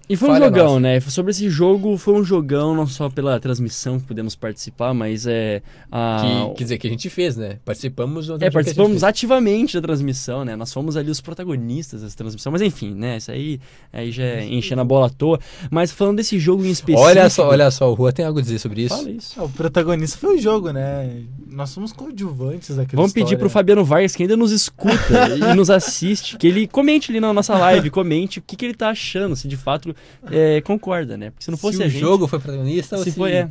[0.08, 0.80] E foi um Falha jogão, nossa.
[0.80, 1.00] né?
[1.00, 5.60] Sobre esse jogo, foi um jogão, não só pela transmissão que pudemos participar, mas é.
[5.92, 6.48] A...
[6.48, 7.58] que, quer dizer, que a gente fez, né?
[7.62, 10.56] Participamos do É, participamos ativamente da transmissão, né?
[10.56, 12.50] Nós fomos ali os protagonistas dessa transmissão.
[12.50, 13.18] Mas enfim, né?
[13.18, 13.60] Isso aí,
[13.92, 15.38] aí já é enchendo a bola à toa.
[15.70, 17.06] Mas falando desse jogo em específico.
[17.06, 18.96] Olha só, olha só, o Rua tem algo a dizer sobre isso.
[18.96, 19.34] Fala isso.
[19.38, 21.22] Ah, O protagonista foi o jogo, né?
[21.46, 25.68] Nós somos coadjuvantes daquela Vamos pedir pro Fabiano Vargas, que ainda nos escuta e nos
[25.68, 29.36] assiste, que ele comente ali na nossa live, comente o que, que ele tá achando,
[29.36, 29.94] se de fato
[30.30, 31.30] é, concorda, né?
[31.30, 32.00] Porque se não fosse se a o gente.
[32.00, 33.48] jogo foi protagonista ou se se foi, é.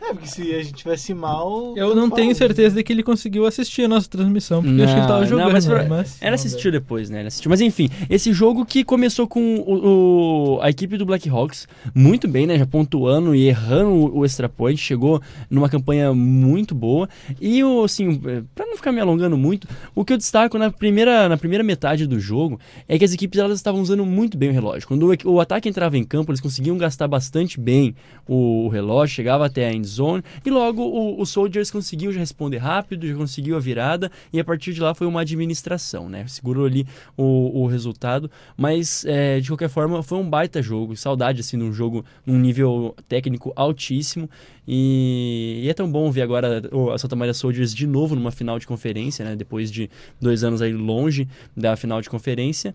[0.00, 1.74] É, porque se a gente tivesse mal.
[1.76, 4.94] Eu não tenho certeza de que ele conseguiu assistir a nossa transmissão, porque eu achei
[4.94, 5.76] que ele tava Não, jogando, não, mas né?
[5.78, 6.16] foi- mas...
[6.22, 7.18] Ela assistiu depois, né?
[7.20, 7.50] Ela assistiu.
[7.50, 12.46] Mas enfim, esse jogo que começou com o, o- a equipe do Blackhawks muito bem,
[12.46, 12.56] né?
[12.58, 17.08] Já pontuando e errando o, o extra point, chegou numa campanha muito boa.
[17.40, 20.70] E o assim, eh, pra não ficar me alongando muito, o que eu destaco na
[20.70, 24.48] primeira, na primeira metade do jogo é que as equipes elas estavam usando muito bem
[24.48, 24.86] o relógio.
[24.88, 27.94] Quando o, o ataque entrava em campo, eles conseguiam gastar bastante bem
[28.26, 32.58] o, o relógio, chegava até a zone e logo o, o Soldiers conseguiu já responder
[32.58, 36.26] rápido, já conseguiu a virada e a partir de lá foi uma administração, né?
[36.26, 41.40] Segurou ali o, o resultado, mas é, de qualquer forma foi um baita jogo, saudade
[41.40, 44.28] assim de um jogo num nível técnico altíssimo
[44.66, 48.58] e, e é tão bom ver agora a Santa Maria Soldiers de novo numa final
[48.58, 49.34] de conferência, né?
[49.34, 52.74] Depois de dois anos aí longe da final de conferência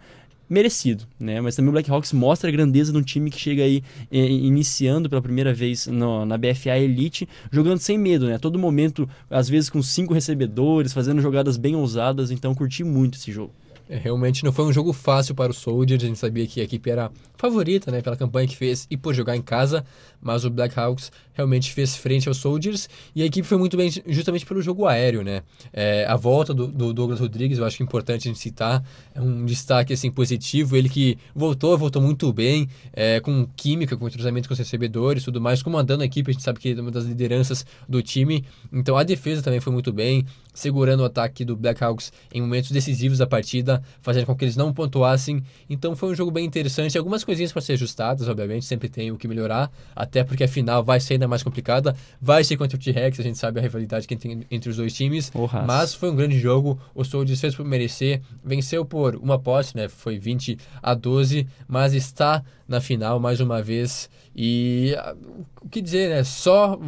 [0.50, 1.40] merecido, né?
[1.42, 5.10] Mas também o Blackhawks mostra a grandeza de um time que chega aí eh, iniciando
[5.10, 8.38] pela primeira vez no- na BFA Elite, jogando sem medo, né?
[8.38, 13.32] Todo momento, às vezes com cinco recebedores, fazendo jogadas bem ousadas, então curti muito esse
[13.32, 13.52] jogo.
[13.90, 16.64] É, realmente não foi um jogo fácil para o Soldiers, a gente sabia que a
[16.64, 19.84] equipe era favorita, né, pela campanha que fez e por jogar em casa,
[20.22, 24.46] mas o Blackhawks realmente fez frente aos Soldiers e a equipe foi muito bem justamente
[24.46, 25.43] pelo jogo aéreo, né.
[25.72, 28.84] É, a volta do, do Douglas Rodrigues, eu acho que é importante a gente citar,
[29.13, 34.08] é um destaque assim positivo, ele que voltou, voltou muito bem, é, com química, com
[34.08, 36.82] entrosamento com os recebedores, tudo mais, comandando a equipe, a gente sabe que ele é
[36.82, 41.43] uma das lideranças do time, então a defesa também foi muito bem, segurando o ataque
[41.43, 45.43] do Blackhawks em momentos decisivos da partida, fazendo com que eles não pontuassem.
[45.69, 46.98] Então foi um jogo bem interessante.
[46.98, 50.84] Algumas coisinhas para ser ajustadas, obviamente, sempre tem o que melhorar, até porque a final
[50.84, 51.96] vai ser ainda mais complicada.
[52.22, 54.94] Vai ser contra o T-Rex, a gente sabe a rivalidade que tem entre os dois
[54.94, 55.32] times.
[55.66, 56.80] Mas foi um grande jogo.
[56.94, 59.88] O Soldiers fez por merecer, venceu por uma posse, né?
[59.88, 64.10] Foi 20 a 12, mas está na final mais uma vez.
[64.36, 65.16] E ah,
[65.62, 66.24] o que dizer, né?
[66.24, 66.80] Só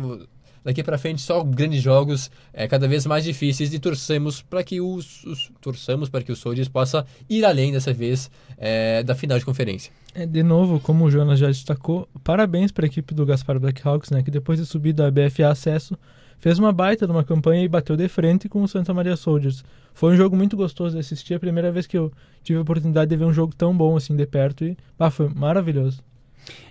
[0.64, 4.82] daqui para frente só grandes jogos, é, cada vez mais difíceis e torcemos para que
[4.82, 9.38] os, os torçamos para que o Soldiers possa ir além dessa vez é, da final
[9.38, 9.92] de conferência.
[10.18, 14.10] É, de novo, como o Jonas já destacou, parabéns para a equipe do Gaspar Blackhawks,
[14.12, 15.98] né, que depois de subir da BFA Acesso,
[16.40, 19.62] fez uma baita de uma campanha e bateu de frente com o Santa Maria Soldiers.
[19.94, 23.10] Foi um jogo muito gostoso de assistir, a primeira vez que eu tive a oportunidade
[23.10, 26.02] de ver um jogo tão bom assim de perto e bah, foi maravilhoso.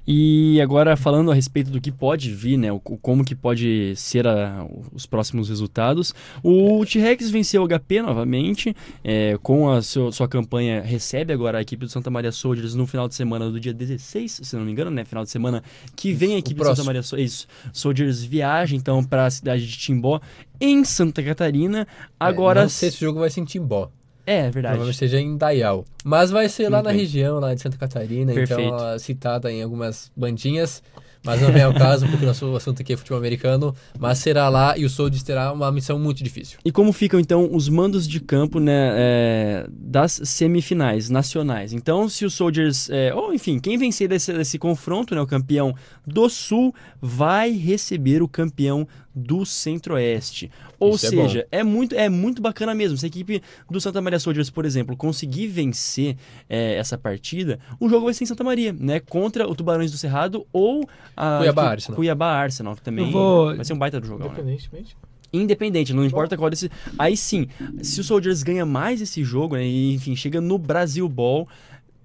[0.06, 4.26] E agora falando a respeito do que pode vir, né, o, como que pode ser
[4.26, 10.28] a, os próximos resultados, o T-Rex venceu o HP novamente, é, com a seu, sua
[10.28, 13.72] campanha, recebe agora a equipe do Santa Maria Soldiers no final de semana do dia
[13.72, 15.62] 16, se não me engano, né, final de semana
[15.96, 16.84] que vem a equipe do Santa.
[16.84, 20.20] Maria So- isso, Soldiers viaja então para a cidade de Timbó,
[20.60, 21.88] em Santa Catarina,
[22.20, 22.60] agora...
[22.60, 23.90] É, não sei se o jogo vai ser em Timbó,
[24.26, 24.62] É, verdade.
[24.62, 28.60] provavelmente seja em Dayal, mas vai ser lá na região, lá de Santa Catarina, Perfeito.
[28.60, 30.82] então ó, citada em algumas bandinhas.
[31.24, 33.74] Mas não vem ao caso, porque o nosso assunto aqui é futebol americano.
[33.98, 36.58] Mas será lá e o Soldiers terá uma missão muito difícil.
[36.62, 41.72] E como ficam então os mandos de campo né, é, das semifinais nacionais?
[41.72, 45.74] Então, se os Soldiers, é, ou enfim, quem vencer desse, desse confronto, né, o campeão
[46.06, 50.50] do Sul, vai receber o campeão do Centro-Oeste.
[50.78, 52.96] Ou Isso é seja, é, muito, é muito bacana mesmo.
[52.98, 56.16] Se a equipe do Santa Maria Soldiers, por exemplo, conseguir vencer
[56.48, 58.98] é, essa partida, o jogo vai ser em Santa Maria, né?
[59.00, 61.96] Contra o Tubarões do Cerrado ou a Cuiabá Arsenal.
[61.96, 64.34] Cuiabá Arsenal, que também Eu vou- vai ser um baita do jogão, né?
[64.34, 64.96] Independentemente.
[65.32, 66.70] Independente, não importa qual desse.
[66.96, 67.48] Aí sim,
[67.82, 69.66] se o Soldiers ganha mais esse jogo, né?
[69.66, 71.48] E enfim, chega no Brasil Ball.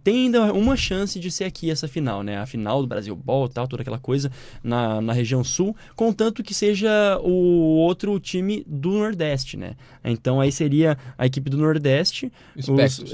[0.09, 2.37] Tem ainda uma chance de ser aqui essa final, né?
[2.39, 4.31] A final do Brasil Ball e tal, toda aquela coisa
[4.63, 9.75] na, na região sul, contanto que seja o outro time do Nordeste, né?
[10.03, 12.59] Então aí seria a equipe do Nordeste, O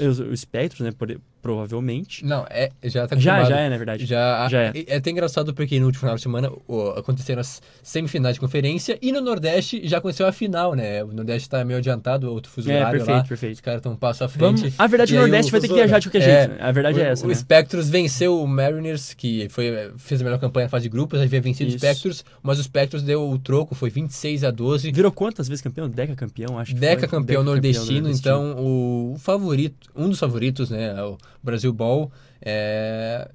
[0.00, 0.90] os, os Spectros, né?
[0.90, 2.24] por- provavelmente.
[2.24, 4.04] Não, é, já tá Já, já é, na verdade.
[4.04, 4.72] Já, Já é.
[4.88, 4.96] é.
[4.96, 9.12] até engraçado porque no último final de semana o, aconteceram as semifinais de conferência e
[9.12, 11.02] no Nordeste já aconteceu a final, né?
[11.04, 13.24] O Nordeste tá meio adiantado, outro fuso É, horário perfeito, lá.
[13.24, 13.54] perfeito.
[13.54, 14.74] Os caras estão um passo à Vamos- frente.
[14.78, 16.50] A verdade, o Nordeste vai ter que viajar de qualquer jeito.
[16.52, 16.56] né?
[16.60, 17.34] A verdade o, é essa, O né?
[17.34, 21.40] Spectros venceu o Mariners, que foi, fez a melhor campanha na fase de grupos, havia
[21.40, 21.76] vencido Isso.
[21.76, 24.90] o Spectros, mas o Spectros deu o troco, foi 26 a 12.
[24.90, 25.88] Virou quantas vezes campeão?
[25.88, 27.08] Deca campeão, acho que Deca foi.
[27.08, 28.08] campeão Deca nordestino, nordestino.
[28.42, 31.16] então o favorito, um dos favoritos, né, é o
[31.46, 32.10] Brasil Ball.
[32.42, 33.30] É,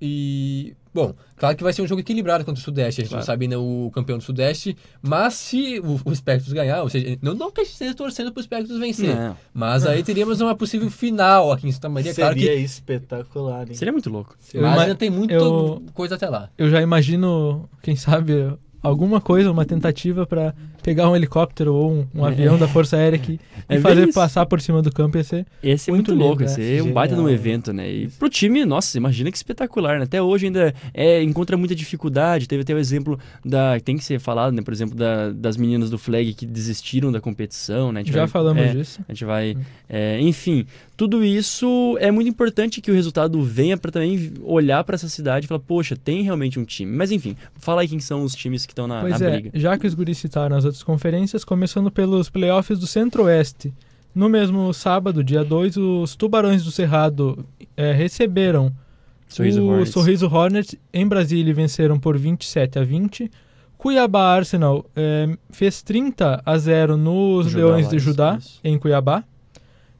[0.00, 3.00] e bom, claro que vai ser um jogo equilibrado contra o Sudeste.
[3.00, 3.22] A gente Claro.
[3.22, 7.16] não sabe ainda o campeão do Sudeste, mas se o, o Spectros ganhar, ou seja,
[7.22, 9.36] não, não que a gente esteja torcendo para o Spectros vencer, Não.
[9.52, 12.12] mas aí teríamos uma possível final aqui em Santa Maria.
[12.12, 13.74] Seria Claro que espetacular, hein?
[13.74, 14.36] Seria muito louco.
[14.52, 16.50] Eu mas ima- ainda tem muita eu- coisa até lá.
[16.58, 18.32] Eu já imagino, quem sabe,
[18.82, 20.54] alguma coisa, uma tentativa para
[20.84, 24.04] pegar um helicóptero ou um, um avião da Força Aérea aqui É e fazer bem
[24.10, 24.14] isso.
[24.20, 25.46] passar por cima do campo ia ser.
[25.62, 26.76] Esse é Muito muito, louco, lindo, esse né?
[26.76, 27.90] é um baita de um evento, né?
[27.90, 30.04] E pro time, nossa, imagina que espetacular, né?
[30.04, 32.46] Até hoje ainda é, encontra muita dificuldade.
[32.46, 33.80] Teve até o exemplo da.
[33.80, 34.60] Tem que ser falado, né?
[34.62, 38.00] Por exemplo, da- das meninas do Flag que desistiram da competição, né?
[38.00, 39.00] A gente Já vai- falamos é, disso.
[39.08, 39.56] A gente vai.
[39.88, 40.66] é, enfim,
[40.96, 45.46] tudo isso é muito importante que o resultado venha para também olhar para essa cidade
[45.46, 46.94] e falar, poxa, tem realmente um time.
[46.94, 49.50] Mas enfim, fala aí quem são os times que estão na, Pois na é, briga.
[49.54, 53.72] já que os guris citaram as outras conferências, começando pelos playoffs do Centro-Oeste.
[54.14, 57.44] No mesmo sábado, dia 2, os Tubarões do Cerrado
[57.76, 58.72] eh, receberam
[59.26, 59.92] Sorriso o Hornets.
[59.92, 63.30] Sorriso Hornets em Brasília e venceram por 27 a 20.
[63.76, 68.60] Cuiabá Arsenal eh, fez 30 a 0 nos Judá Leões de Judá, isso.
[68.62, 69.24] em Cuiabá.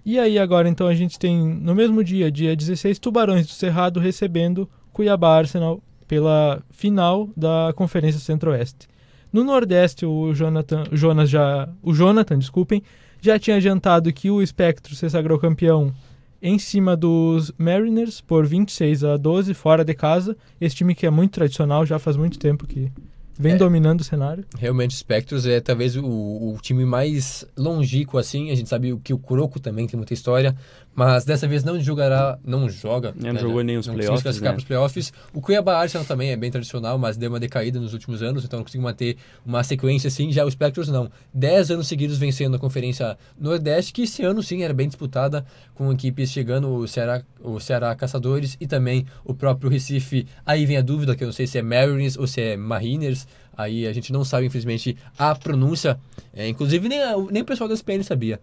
[0.05, 3.99] E aí agora então a gente tem no mesmo dia, dia 16, Tubarões do Cerrado
[3.99, 8.87] recebendo Cuiabá Arsenal pela final da Conferência Centro-Oeste.
[9.35, 12.81] No Nordeste, o Jonathan, o Jonas já, o Jonathan, desculpem,
[13.21, 15.93] já tinha adiantado que o Spectro se sagrou campeão
[16.41, 20.37] em cima dos Mariners por 26 a 12 fora de casa.
[20.61, 22.93] Esse time que é muito tradicional, já faz muito tempo que
[23.37, 23.57] vem É.
[23.57, 24.45] dominando o cenário.
[24.57, 28.53] Realmente, o Spectros é talvez o, o time mais longínquo, assim.
[28.53, 30.55] A gente sabe que o Croco também tem muita história,
[30.95, 33.13] mas dessa vez não jogará, não joga.
[33.17, 34.57] Não jogou nem os não playoffs, classificar né?
[34.57, 35.13] para os playoffs.
[35.33, 38.59] O Cuiabá Arsenal também é bem tradicional, mas deu uma decaída nos últimos anos, então
[38.59, 40.31] não conseguiu manter uma sequência assim.
[40.31, 41.11] Já o Spectros não.
[41.33, 45.93] Dez anos seguidos vencendo a Conferência Nordeste, que esse ano sim era bem disputada, com
[45.93, 50.27] equipes chegando o Ceará, o Ceará Caçadores e também o próprio Recife.
[50.47, 53.27] Aí vem a dúvida, que eu não sei se é Mariners ou se é Mariners.
[53.57, 55.99] Aí a gente não sabe, infelizmente, a pronúncia.
[56.33, 58.41] É, inclusive, nem, a- nem o pessoal da SPN sabia.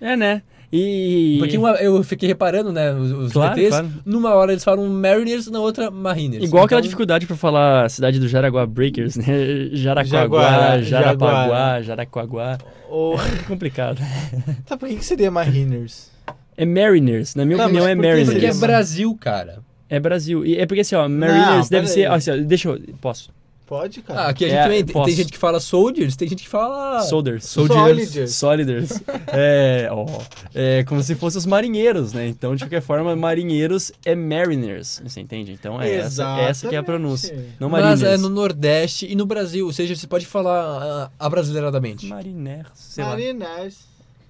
[0.00, 0.42] É, né?
[0.72, 1.36] E.
[1.38, 3.88] Porque uma- eu fiquei reparando, né, os, os Claro, VTs, claro.
[4.04, 6.44] numa hora eles falam Mariners, na outra Mariners.
[6.44, 9.24] Igual aquela Então, dificuldade pra falar a cidade do Jaraguá Breakers, né?
[9.72, 12.58] Jaraquaguá, Jaguara, Jarapaguá.
[12.88, 13.16] Ou...
[13.40, 13.98] É complicado.
[14.66, 16.10] Tá, por que que seria Mariners?
[16.56, 18.28] É Mariners, na minha Não, opinião mas é Mariners.
[18.30, 19.60] Porque é Brasil, cara.
[19.88, 20.44] É Brasil.
[20.44, 22.10] E é porque assim, ó, Mariners deve pera ser.
[22.10, 22.80] ó, assim, ó, deixa eu.
[23.00, 23.30] Posso.
[23.68, 24.20] Pode, cara.
[24.22, 26.48] Ah, aqui a gente É, também tem, tem gente que fala soldiers, tem gente que
[26.48, 27.02] fala...
[27.02, 27.44] Soldiers.
[27.44, 28.34] Soldiers.
[28.34, 29.02] Soliders.
[29.30, 30.06] É, ó,
[30.54, 32.26] é como se fossem os marinheiros, né?
[32.26, 35.02] Então, de qualquer forma, marinheiros é mariners.
[35.04, 35.52] Você entende?
[35.52, 37.34] Então é essa, essa que é a pronúncia.
[37.60, 38.20] Não Mas mariners.
[38.20, 42.06] é no Nordeste e no Brasil, ou seja, você pode falar ah, abrasileiradamente.
[42.06, 43.10] Mariners, sei lá.
[43.10, 43.76] Mariners.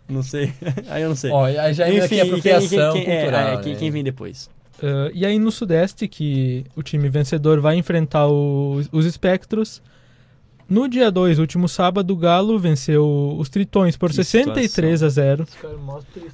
[0.09, 0.53] Não sei.
[0.89, 1.30] Aí eu não sei.
[1.30, 3.62] Ó, aí já Enfim, apropriação quem, quem, é, cultural, é, né?
[3.62, 4.51] quem, quem vem depois?
[4.82, 9.82] Uh, e aí no Sudeste, que o time vencedor vai enfrentar o- os Espectros.
[10.68, 15.46] No dia 2, último sábado, o Galo venceu os Tritões por Que 63 a 0.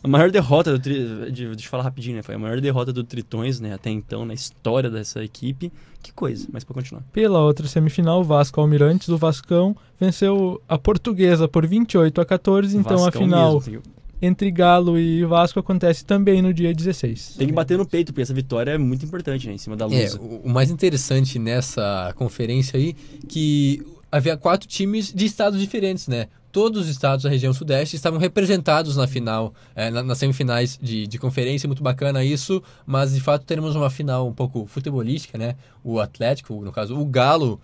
[0.02, 1.30] A maior derrota do tri...
[1.30, 2.22] de- Deixa eu falar rapidinho, né?
[2.22, 3.72] Foi a maior derrota do Tritões, né?
[3.74, 5.72] Até então, na história dessa equipe.
[6.02, 7.02] Que coisa, mas pra continuar.
[7.12, 12.76] Pela outra semifinal, o Vasco Almirantes, o Vascão, venceu a Portuguesa por 28 a 14.
[12.76, 13.82] Então a Vascão final mesmo?
[14.22, 17.34] Entre Galo e Vasco acontece também no dia 16.
[17.36, 19.54] Tem que bater no peito, porque essa vitória é muito importante, né?
[19.54, 20.14] Em cima da É, luz.
[20.14, 22.94] o, o mais interessante nessa conferência aí,
[23.28, 26.28] que havia quatro times de estados diferentes, né?
[26.52, 31.04] Todos os estados da região sudeste estavam representados na final, é, na- nas semifinais de,
[31.04, 35.56] de conferência, muito bacana isso, mas de fato teremos uma final um pouco futebolística, né?
[35.82, 37.60] O Atlético, no caso, o Galo,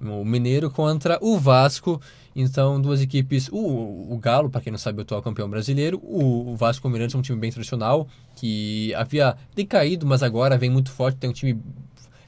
[0.00, 2.00] o Mineiro contra o Vasco.
[2.34, 3.48] Então, duas equipes.
[3.50, 5.98] O, o Galo, para quem não sabe, o atual campeão brasileiro.
[6.02, 10.70] O, o Vasco Almirante é um time bem tradicional, que havia decaído, mas agora vem
[10.70, 11.18] muito forte.
[11.18, 11.60] Tem um time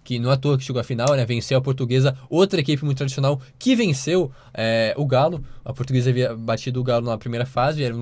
[0.03, 1.25] que não é à toa que chegou à final, né?
[1.25, 5.45] Venceu a Portuguesa, outra equipe muito tradicional que venceu é, o Galo.
[5.65, 7.95] A Portuguesa havia batido o Galo na primeira fase, era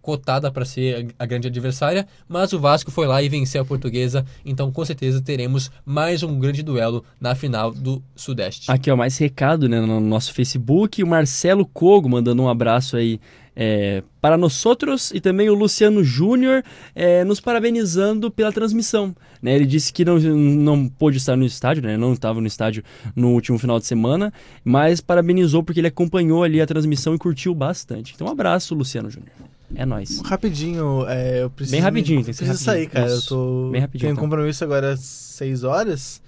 [0.00, 4.24] cotada para ser a grande adversária, mas o Vasco foi lá e venceu a Portuguesa.
[4.44, 8.70] Então, com certeza, teremos mais um grande duelo na final do Sudeste.
[8.70, 11.02] Aqui, ó, mais recado, né, no nosso Facebook.
[11.02, 13.20] O Marcelo Cogo mandando um abraço aí
[13.54, 16.62] é, para nós outros e também o Luciano Júnior
[16.94, 19.14] é, nos parabenizando pela transmissão.
[19.42, 19.54] Né?
[19.54, 21.96] Ele disse que não, não pôde estar no estádio, né?
[21.96, 22.82] não estava no estádio
[23.14, 24.32] no último final de semana,
[24.64, 28.12] mas parabenizou porque ele acompanhou ali a transmissão e curtiu bastante.
[28.14, 29.32] Então, um abraço, Luciano Júnior.
[29.74, 30.20] É nóis.
[30.20, 31.72] Rapidinho, é, eu preciso.
[31.76, 32.90] Bem rapidinho, tem que ser Preciso rapidinho.
[32.90, 33.14] sair, cara.
[33.14, 33.34] Isso.
[33.34, 33.70] Eu tô.
[33.70, 34.24] Bem rapidinho, Tenho então.
[34.24, 36.20] compromisso agora às 6 horas.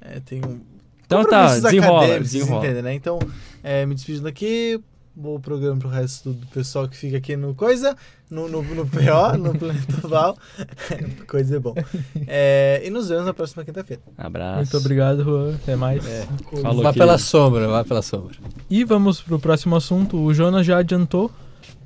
[0.00, 0.60] É, tenho.
[1.06, 2.64] Então tá, desenrola, desenrola.
[2.64, 2.94] entendem, né?
[2.94, 3.18] Então,
[3.62, 4.80] é, me despedindo aqui.
[5.16, 7.96] Bom programa pro resto do pessoal que fica aqui no Coisa,
[8.28, 10.36] no, no, no PO, no Planeta Val.
[11.28, 11.72] Coisa é bom.
[12.26, 14.02] É, e nos vemos na próxima quinta-feira.
[14.18, 14.56] Abraço.
[14.56, 15.54] Muito obrigado, Juan.
[15.54, 16.02] Até mais.
[16.60, 18.34] Falou, Vá pela sombra, vá pela sombra.
[18.68, 20.16] E vamos pro próximo assunto.
[20.16, 21.30] O Jonas já adiantou.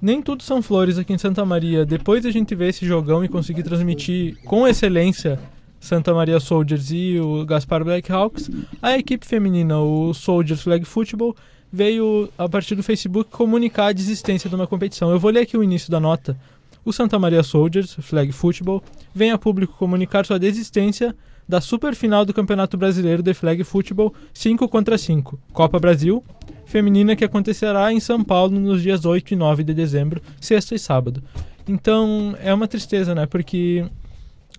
[0.00, 1.84] Nem tudo são flores aqui em Santa Maria.
[1.84, 5.38] Depois da gente ver esse jogão e conseguir transmitir com excelência
[5.80, 11.36] Santa Maria Soldiers e o Gaspar Blackhawks, a equipe feminina, o Soldiers Flag Football,
[11.72, 15.10] veio a partir do Facebook comunicar a desistência de uma competição.
[15.10, 16.36] Eu vou ler aqui o início da nota.
[16.84, 18.82] O Santa Maria Soldiers Flag Football
[19.14, 21.14] vem a público comunicar sua desistência
[21.48, 26.22] da superfinal do Campeonato Brasileiro de Flag Football 5 contra 5, Copa Brasil,
[26.66, 30.78] feminina que acontecerá em São Paulo nos dias 8 e 9 de dezembro, sexta e
[30.78, 31.22] sábado.
[31.66, 33.24] Então é uma tristeza, né?
[33.24, 33.86] Porque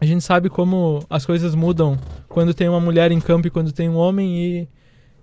[0.02, 3.72] a gente sabe como as coisas mudam quando tem uma mulher em campo e quando
[3.72, 4.68] tem um homem e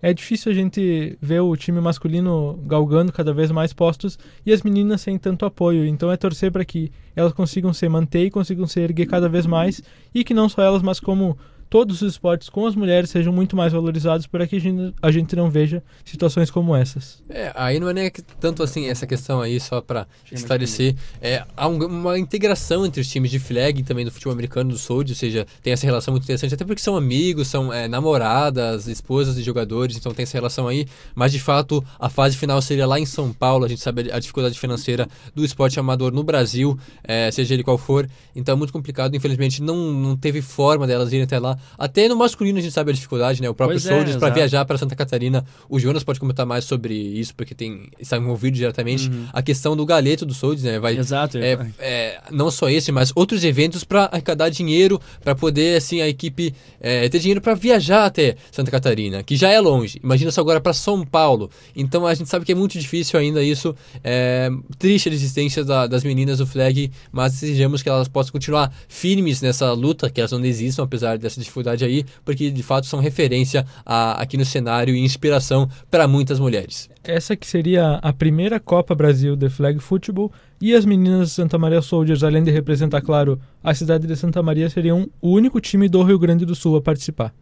[0.03, 4.63] é difícil a gente ver o time masculino galgando cada vez mais postos e as
[4.63, 5.85] meninas sem tanto apoio.
[5.87, 9.47] Então é torcer para que elas consigam se manter e consigam se erguer cada vez
[9.47, 9.83] mais
[10.15, 11.37] e que não só elas, mas como
[11.69, 15.11] todos os esportes com as mulheres sejam muito mais valorizados para que a gente, a
[15.11, 17.23] gente não veja situações como essas.
[17.29, 20.95] É, aí não é nem que- tanto assim essa questão aí, só pra esclarecer.
[21.21, 24.71] É, há um- uma integração entre os times de flag e também do futebol americano
[24.71, 27.89] do Sold, ou seja, tem essa relação muito interessante, até porque são amigos, são é,
[27.89, 30.87] namoradas, esposas de jogadores, então tem essa relação aí.
[31.15, 34.19] Mas de fato, a fase final seria lá em São Paulo, a gente sabe a
[34.19, 38.73] dificuldade financeira do esporte amador no Brasil, é, seja ele qual for, então é muito
[38.73, 39.15] complicado.
[39.17, 42.91] Infelizmente, não, não teve forma delas irem até lá Até no masculino a gente sabe
[42.91, 43.49] a dificuldade, né?
[43.49, 44.35] O próprio Pois é, Soldiers para exato.
[44.41, 45.45] viajar para Santa Catarina.
[45.69, 49.11] O Jonas pode comentar mais sobre isso, porque tem está envolvido diretamente.
[49.33, 50.79] A questão do galeto do Soldiers, né?
[50.79, 51.01] Vai, Uhum.
[51.01, 51.39] Exato.
[51.39, 56.09] é, é, não só esse, mas outros eventos para arrecadar dinheiro, para poder assim a
[56.09, 59.99] equipe é, ter dinheiro para viajar até Santa Catarina, que já é longe.
[60.03, 61.51] Imagina só agora para São Paulo.
[61.75, 63.75] Então a gente sabe que é muito difícil ainda isso.
[64.03, 68.73] É, triste a resistência da- das meninas do flag, mas desejamos que elas possam continuar
[68.89, 71.46] firmes nessa luta, que elas não desistam apesar dessa dificuldade
[71.85, 76.89] aí, porque de fato são referência a- aqui no cenário e inspiração para muitas mulheres.
[77.05, 81.59] Essa que seria a primeira Copa Brasil de Flag Football e as meninas de Santa
[81.59, 85.89] Maria Soldiers, além de representar, claro, a cidade de Santa Maria, seriam o único time
[85.89, 87.33] do Rio Grande do Sul a participar.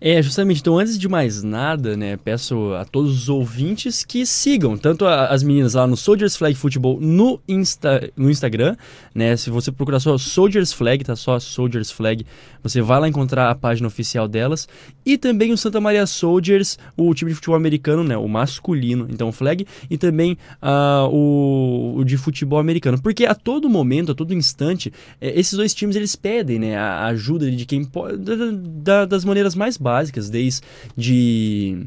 [0.00, 0.60] É, justamente.
[0.60, 5.26] Então, antes de mais nada, né, peço a todos os ouvintes que sigam tanto a-
[5.28, 8.76] as meninas lá no Soldiers Flag Football no, Insta, no Instagram,
[9.14, 9.36] né?
[9.36, 12.26] Se você procurar só Soldiers Flag, tá só Soldiers Flag,
[12.62, 14.68] você vai lá encontrar a página oficial delas.
[15.06, 18.16] E também o Santa Maria Soldiers, o time de futebol americano, né?
[18.16, 23.00] O masculino, então flag, e também ah, o, o de futebol americano.
[23.00, 26.76] Porque a todo momento, a todo instante, eh, esses dois times eles pedem, né?
[26.76, 28.18] A ajuda de quem pode.
[28.18, 30.62] da- das maneiras mais básicas, desde
[30.96, 31.86] de,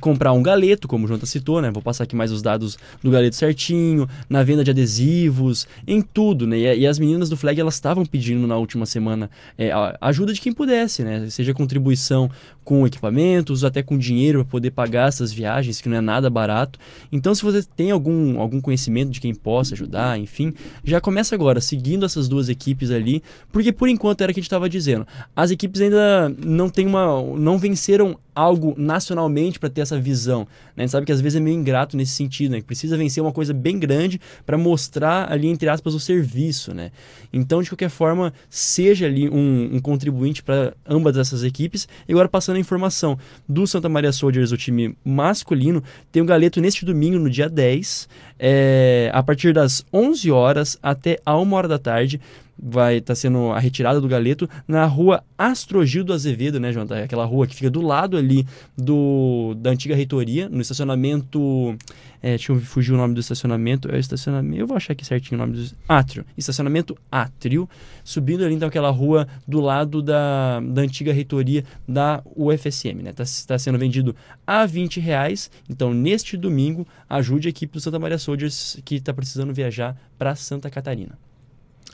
[0.00, 1.70] comprar um galeto, como o Jonathan citou, né?
[1.70, 6.46] Vou passar aqui mais os dados do galeto certinho, na venda de adesivos, em tudo,
[6.46, 6.58] né?
[6.58, 9.70] E, e as meninas do Flag, elas estavam pedindo na última semana é,
[10.00, 11.30] ajuda de quem pudesse, né?
[11.30, 12.28] Seja contribuição
[12.68, 16.78] com equipamentos, até com dinheiro para poder pagar essas viagens, que não é nada barato.
[17.10, 20.52] Então, se você tem algum, algum conhecimento de quem possa ajudar, enfim,
[20.84, 24.42] já começa agora, seguindo essas duas equipes ali, porque por enquanto era o que a
[24.42, 25.06] gente estava dizendo.
[25.34, 27.18] As equipes ainda não tem uma.
[27.36, 30.40] Não venceram algo nacionalmente para ter essa visão.
[30.40, 30.46] Né?
[30.76, 32.62] A gente sabe que às vezes é meio ingrato nesse sentido, né?
[32.62, 36.92] Precisa vencer uma coisa bem grande para mostrar ali, entre aspas, o serviço, né?
[37.32, 41.88] Então, de qualquer forma, seja ali um, um contribuinte para ambas essas equipes.
[42.06, 43.18] E agora, passando a informação
[43.48, 48.08] do Santa Maria Soldiers, o time masculino, tem o galeto neste domingo, no dia 10,
[48.38, 52.20] é, a partir das 11 horas até a 1 hora da tarde
[52.60, 57.04] vai estar sendo a retirada do galeto na rua Astrogildo Azevedo, né, Jonathan?
[57.04, 58.44] Aquela rua que fica do lado ali
[58.76, 61.76] do, da antiga reitoria, no estacionamento.
[62.20, 63.88] É, deixa eu fugir o nome do estacionamento.
[63.88, 64.60] É o estacionamento.
[64.60, 65.76] Eu vou achar aqui certinho o nome do.
[65.88, 66.24] Átrio.
[66.36, 67.68] Estacionamento Átrio.
[68.02, 73.10] Subindo ali, então, aquela rua do lado da, da antiga reitoria da UFSM, né?
[73.10, 75.50] Está tá sendo vendido a 20 reais.
[75.70, 80.34] Então, neste domingo, ajude a equipe do Santa Maria Soldiers que está precisando viajar para
[80.34, 81.16] Santa Catarina.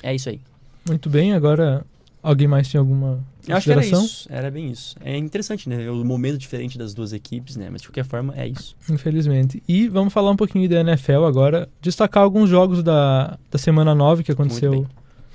[0.03, 0.41] É isso aí.
[0.87, 1.85] Muito bem, agora
[2.23, 4.27] alguém mais tem alguma Eu acho que era isso.
[4.31, 4.97] Era bem isso.
[5.05, 5.91] É interessante, né?
[5.91, 7.69] O momento diferente das duas equipes, né?
[7.71, 8.75] Mas de qualquer forma, é isso.
[8.91, 9.63] Infelizmente.
[9.69, 14.25] E vamos falar um pouquinho da NFL agora, destacar alguns jogos da, da semana 9
[14.25, 14.87] que aconteceu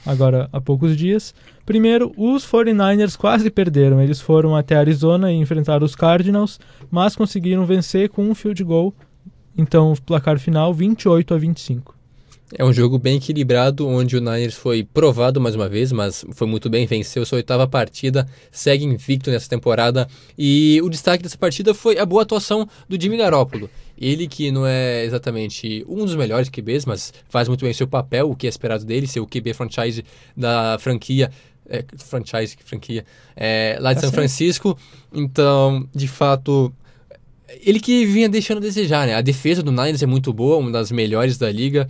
[0.06, 1.34] agora há poucos dias.
[1.66, 4.02] Primeiro, os 49ers quase perderam.
[4.02, 8.94] Eles foram até Arizona e enfrentaram os Cardinals, mas conseguiram vencer com um field goal.
[9.56, 11.99] Então, o placar final 28 a 25.
[12.56, 16.48] É um jogo bem equilibrado, onde o Niners foi provado mais uma vez, mas foi
[16.48, 20.08] muito bem, venceu sua oitava partida, segue invicto nessa temporada.
[20.38, 23.70] E o destaque dessa partida foi a boa atuação do Jimmy Garoppolo.
[23.96, 28.32] Ele que não é exatamente um dos melhores QBs, mas faz muito bem seu papel,
[28.32, 30.04] o que é esperado dele, ser o QB franchise
[30.36, 31.30] da franquia.
[31.70, 34.16] é, franchise, franquia, é, lá de Tá São certo.
[34.16, 34.78] Francisco.
[35.14, 36.74] Então, de fato,
[37.64, 39.16] ele que vinha deixando a desejar, né?
[39.16, 41.88] A defesa do Niners é muito boa, uma das melhores da liga.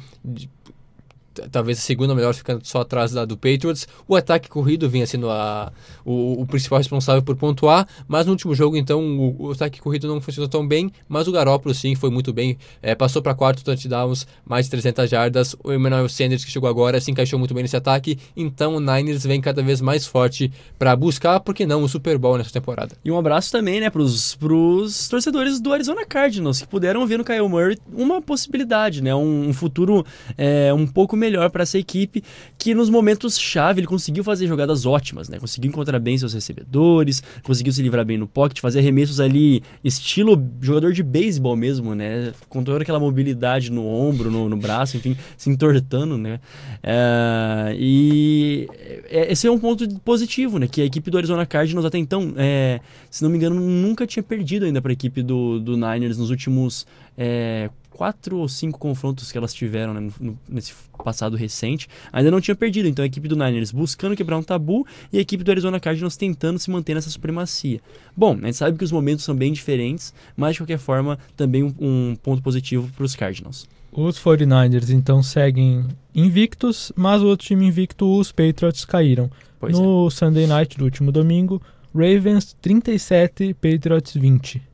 [1.51, 3.87] Talvez a segunda melhor, ficando só atrás da do Patriots.
[4.07, 5.71] O ataque corrido vinha sendo a,
[6.03, 10.07] o, o principal responsável por pontuar, mas no último jogo, então, o, o ataque corrido
[10.07, 12.57] não funcionou tão bem, mas o Garoppolo, sim, foi muito bem.
[12.81, 15.55] É, passou para quatro touchdowns, mais de 300 jardas.
[15.63, 18.17] O Emmanuel Sanders, que chegou agora, se encaixou muito bem nesse ataque.
[18.35, 22.17] Então, o Niners vem cada vez mais forte para buscar, por que não, o Super
[22.17, 22.95] Bowl nessa temporada.
[23.03, 27.23] E um abraço também, né, pros, pros torcedores do Arizona Cardinals, que puderam ver no
[27.23, 30.05] Kyle Murray uma possibilidade, né, um, um futuro
[30.37, 32.23] é, um pouco melhor para essa equipe,
[32.57, 37.73] que nos momentos-chave ele conseguiu fazer jogadas ótimas, né, conseguiu encontrar bem seus recebedores, conseguiu
[37.73, 42.63] se livrar bem no pocket, fazer arremessos ali, estilo jogador de beisebol mesmo, né, com
[42.63, 46.39] toda aquela mobilidade no ombro, no, no braço, enfim, se entortando, né,
[46.83, 48.67] é, e
[49.09, 52.79] esse é um ponto positivo, né, que a equipe do Arizona Cardinals até então, é,
[53.09, 56.29] se não me engano, nunca tinha perdido ainda para a equipe do, do Niners nos
[56.29, 56.85] últimos
[57.17, 57.69] é,
[57.99, 60.73] quatro ou cinco confrontos que elas tiveram né, no- nesse
[61.03, 62.87] passado recente, ainda não tinha perdido.
[62.87, 66.15] Então a equipe do Niners buscando quebrar um tabu e a equipe do Arizona Cardinals
[66.15, 67.81] tentando se manter nessa supremacia.
[68.15, 71.61] Bom, a gente sabe que os momentos são bem diferentes, mas de qualquer forma também
[71.61, 73.67] um, um ponto positivo para os Cardinals.
[73.91, 75.85] Os 49ers então seguem
[76.15, 79.29] invictos, mas o outro time invicto, os Patriots, caíram.
[79.59, 79.81] Pois é.
[79.81, 81.61] no Sunday Night do último domingo,
[81.93, 84.68] Ravens 37, Patriots 20.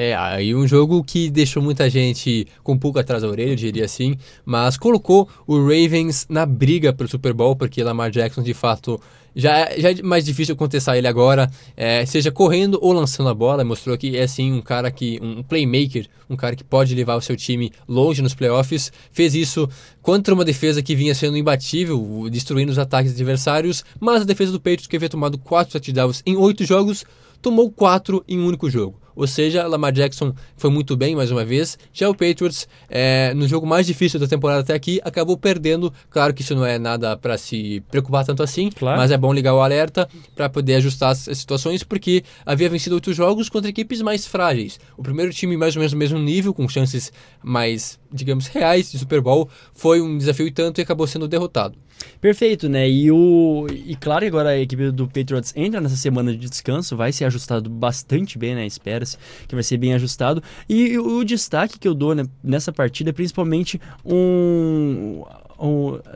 [0.00, 3.56] É, aí um jogo que deixou muita gente com um pouco atrás da orelha, eu
[3.56, 8.54] diria assim, mas colocou o Ravens na briga pelo Super Bowl, porque Lamar Jackson, de
[8.54, 9.00] fato,
[9.34, 13.64] já, já é mais difícil contestar ele agora, é, seja correndo ou lançando a bola,
[13.64, 17.20] mostrou que é sim um cara que, um playmaker, um cara que pode levar o
[17.20, 19.68] seu time longe nos playoffs, fez isso
[20.00, 24.60] contra uma defesa que vinha sendo imbatível, destruindo os ataques adversários, mas a defesa do
[24.60, 27.04] Patriots, que havia tomado 4 touchdowns em 8 jogos,
[27.42, 29.07] tomou 4 em um único jogo.
[29.18, 31.76] Ou seja, Lamar Jackson foi muito bem mais uma vez.
[31.92, 35.92] Já o Patriots, é, no jogo mais difícil da temporada até aqui, acabou perdendo.
[36.08, 38.96] Claro que isso não é nada para se preocupar tanto assim, Claro.
[38.98, 42.94] mas é bom ligar o alerta para poder ajustar as as situações, porque havia vencido
[42.94, 44.78] outros jogos contra equipes mais frágeis.
[44.96, 47.12] O primeiro time, mais ou menos no mesmo nível, com chances
[47.42, 51.76] mais, digamos, reais de Super Bowl, foi um desafio e tanto e acabou sendo derrotado.
[52.20, 52.88] Perfeito, né?
[52.88, 56.96] E o e claro que agora a equipe do Patriots entra nessa semana de descanso,
[56.96, 58.66] vai ser ajustado bastante bem, né?
[58.66, 60.42] Espera-se que vai ser bem ajustado.
[60.68, 65.22] E o, destaque que eu dou né, nessa partida é principalmente um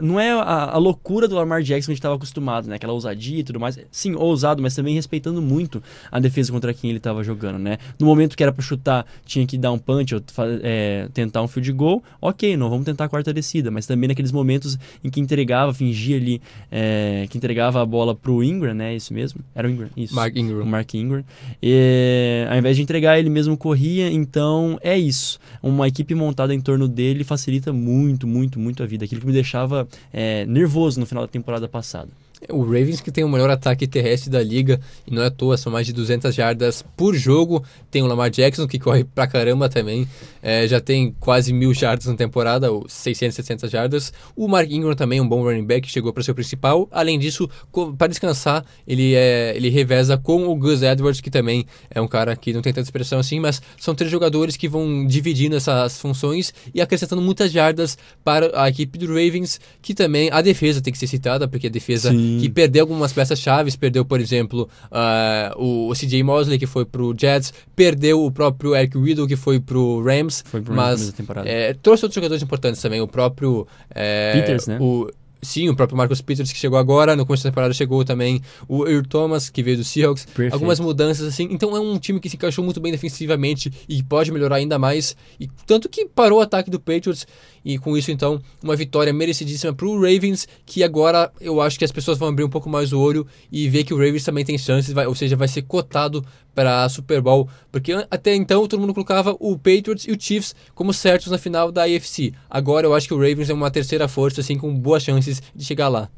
[0.00, 2.76] não é a, a loucura do Lamar Jackson que a gente estava acostumado, né?
[2.76, 3.78] Aquela ousadia e tudo mais.
[3.90, 7.78] Sim, ousado, mas também respeitando muito a defesa contra quem ele estava jogando, né?
[7.98, 10.22] No momento que era para chutar, tinha que dar um punch ou
[10.62, 12.02] é, tentar um field goal.
[12.20, 16.16] Ok, não vamos tentar a quarta descida, mas também naqueles momentos em que entregava, fingia
[16.16, 16.40] ali,
[16.70, 18.94] é, que entregava a bola pro Ingram, né?
[18.94, 19.40] Isso mesmo?
[19.54, 20.14] Era o Ingram, isso.
[20.14, 20.62] Mark Ingram.
[20.62, 21.24] O Mark Ingram.
[21.62, 24.10] E, ao invés de entregar, ele mesmo corria.
[24.10, 25.38] Então, é isso.
[25.62, 29.04] Uma equipe montada em torno dele facilita muito, muito, muito a vida.
[29.04, 32.10] Aquilo que me deixava é, nervoso no final da temporada passada.
[32.48, 35.56] O Ravens que tem o melhor ataque terrestre da liga e não é à toa,
[35.56, 37.62] são mais de 200 jardas por jogo.
[37.90, 40.08] Tem o Lamar Jackson que corre pra caramba também,
[40.42, 44.12] é, já tem quase mil jardas na temporada, ou 600, 700 jardas.
[44.34, 46.88] O Mark Ingram também um bom running back, chegou para ser o principal.
[46.90, 47.48] Além disso,
[47.96, 52.34] para descansar, ele, é, ele reveza com o Gus Edwards, que também é um cara
[52.34, 56.52] que não tem tanta expressão assim, mas são três jogadores que vão dividindo essas funções
[56.74, 60.98] e acrescentando muitas jardas para a equipe do Ravens, que também a defesa tem que
[60.98, 62.31] ser citada, porque a defesa Sim.
[62.40, 66.84] Que perdeu algumas peças chaves, perdeu, por exemplo, ah, o, o CJ Mosley, que foi
[66.84, 71.12] pro Jets, perdeu o próprio Eric Riddle, que foi pro Rams, Foi pro Rams mas
[71.12, 71.48] temporada.
[71.48, 73.66] é, trouxe outros jogadores importantes também, o próprio...
[73.94, 74.78] é, Peters, né?
[74.80, 75.08] O,
[75.40, 78.86] sim, o próprio Marcus Peters, que chegou agora, no começo da temporada chegou também o
[78.86, 80.52] Earl Thomas, que veio do Seahawks, Perfeito.
[80.54, 84.30] algumas mudanças assim, então é um time que se encaixou muito bem defensivamente e pode
[84.30, 87.26] melhorar ainda mais, e tanto que parou o ataque do Patriots,
[87.64, 91.92] e com isso então, uma vitória merecidíssima pro Ravens, que agora eu acho que as
[91.92, 94.58] pessoas vão abrir um pouco mais o olho e ver que o Ravens também tem
[94.58, 98.92] chances, vai- ou seja, vai ser cotado para Super Bowl, porque até então todo mundo
[98.92, 102.32] colocava o Patriots e o Chiefs como certos na final da AFC.
[102.50, 105.64] Agora eu acho que o Ravens é uma terceira força assim com boas chances de
[105.64, 106.08] chegar lá.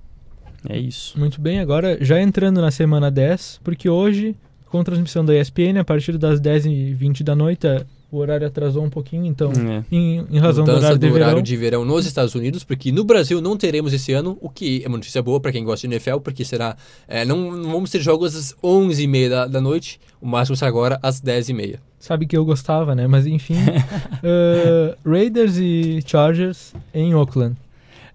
[0.68, 1.18] É isso.
[1.18, 4.34] Muito bem, agora já entrando na semana 10, porque hoje,
[4.70, 7.84] com transmissão da ESPN, a partir das 10h20 da noite, eh,
[8.14, 9.84] o horário atrasou um pouquinho, então, É.
[9.90, 11.26] em, em razão do Mudança horário de verão.
[11.26, 14.82] horário de verão nos Estados Unidos, porque no Brasil não teremos esse ano, o que
[14.84, 16.76] é uma notícia boa para quem gosta de NFL, porque será
[17.08, 20.98] é, não, não vamos ter jogos às 11h30 da, da noite, o máximo será agora
[21.02, 21.78] às 10h30.
[21.98, 23.06] Sabe que eu gostava, né?
[23.06, 23.54] Mas enfim,
[24.22, 27.56] eh, Raiders e Chargers em Oakland.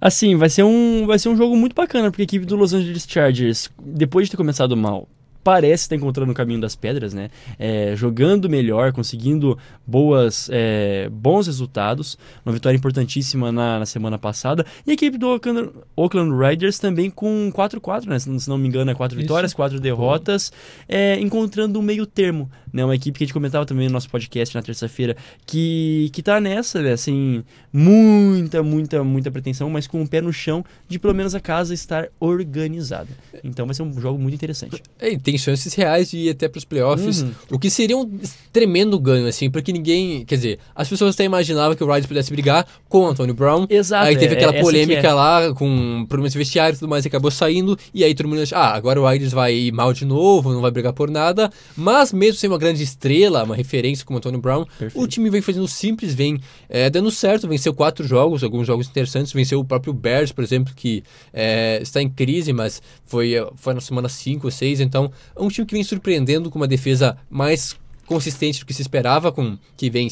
[0.02, 2.74] Assim, vai ser um, vai ser um jogo muito bacana, porque a equipe do Los
[2.74, 5.08] Angeles Chargers, depois de ter começado mal,
[5.44, 7.30] parece estar encontrando o caminho das pedras, né?
[7.58, 12.18] É, jogando melhor, conseguindo boas, é, bons resultados.
[12.46, 14.66] Uma vitória importantíssima na, na semana passada.
[14.86, 18.20] E a equipe do Oakland, Oakland Raiders também com 4-4, né?
[18.20, 19.22] Se não- se não me engano, é 4 Isso.
[19.24, 20.52] vitórias, 4 derrotas,
[20.88, 22.84] é, encontrando um meio termo, né?
[22.84, 25.16] Uma equipe que a gente comentava também no nosso podcast na terça-feira,
[25.46, 26.92] que, que tá nessa, né?
[26.94, 31.40] Assim, muita, muita, muita pretensão, mas com o pé no chão de pelo menos a
[31.40, 33.10] casa estar organizada.
[33.44, 34.82] Então vai ser um jogo muito interessante.
[35.02, 37.32] E tem chances reais de ir até pros playoffs, Uhum.
[37.52, 38.20] o que seria um
[38.52, 40.26] tremendo ganho, assim, porque ninguém.
[40.26, 43.66] Quer dizer, as pessoas até imaginavam que o Riders pudesse brigar com o Antonio Brown.
[43.70, 44.06] Exato.
[44.08, 45.14] Aí teve é- aquela polêmica é.
[45.14, 47.78] lá com problemas de vestiário e tudo mais, e acabou saindo.
[47.94, 50.62] E aí todo mundo acha, ah, agora o Riders vai ir mal de novo, não
[50.62, 51.50] vai brigar por nada.
[51.76, 55.02] Mas mesmo sem uma grande estrela, uma referência como o Antonio Brown, Perfeito.
[55.02, 56.40] o time vem fazendo simples, vem
[56.70, 57.48] é, dando certo.
[57.48, 59.34] Venceu quatro jogos, alguns jogos interessantes.
[59.34, 61.04] Venceu o próprio Bears, por exemplo, que
[61.34, 64.82] é, está em crise, mas foi, foi na semana 5 ou 6.
[64.82, 67.76] Então, é um time que vem surpreendendo com uma defesa mais
[68.10, 70.08] consistente do que se esperava, com que vem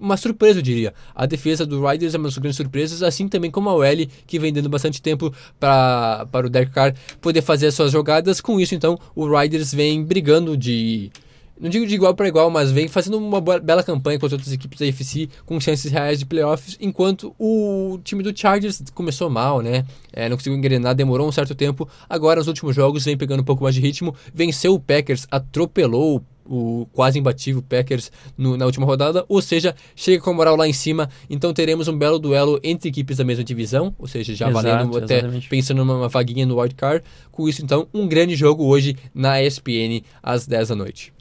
[0.00, 0.94] uma surpresa, eu diria.
[1.14, 4.38] A defesa do Riders é uma das grandes surpresas, assim também como a OL, que
[4.38, 5.30] vem dando bastante tempo
[5.60, 8.40] pra, para o Derek Carr poder fazer as suas jogadas.
[8.40, 11.12] Com isso, então, o Riders vem brigando de
[11.60, 14.78] não digo de igual para igual, mas vem fazendo uma bela campanha contra outras equipes
[14.78, 19.84] da AFC com chances reais de playoffs, enquanto o time do Chargers começou mal, né?
[20.12, 21.88] É, não conseguiu engrenar, demorou um certo tempo.
[22.08, 26.22] Agora, nos últimos jogos, vem pegando um pouco mais de ritmo, venceu o Packers, atropelou
[26.46, 30.68] o quase imbatível Packers no- na última rodada, ou seja, chega com a moral lá
[30.68, 34.50] em cima, então teremos um belo duelo entre equipes da mesma divisão, ou seja, já
[34.50, 35.48] Exato, valendo até exatamente.
[35.48, 37.02] pensando numa vaguinha no wild card.
[37.32, 41.13] Com isso, então, um grande jogo hoje na ESPN às 10 da noite.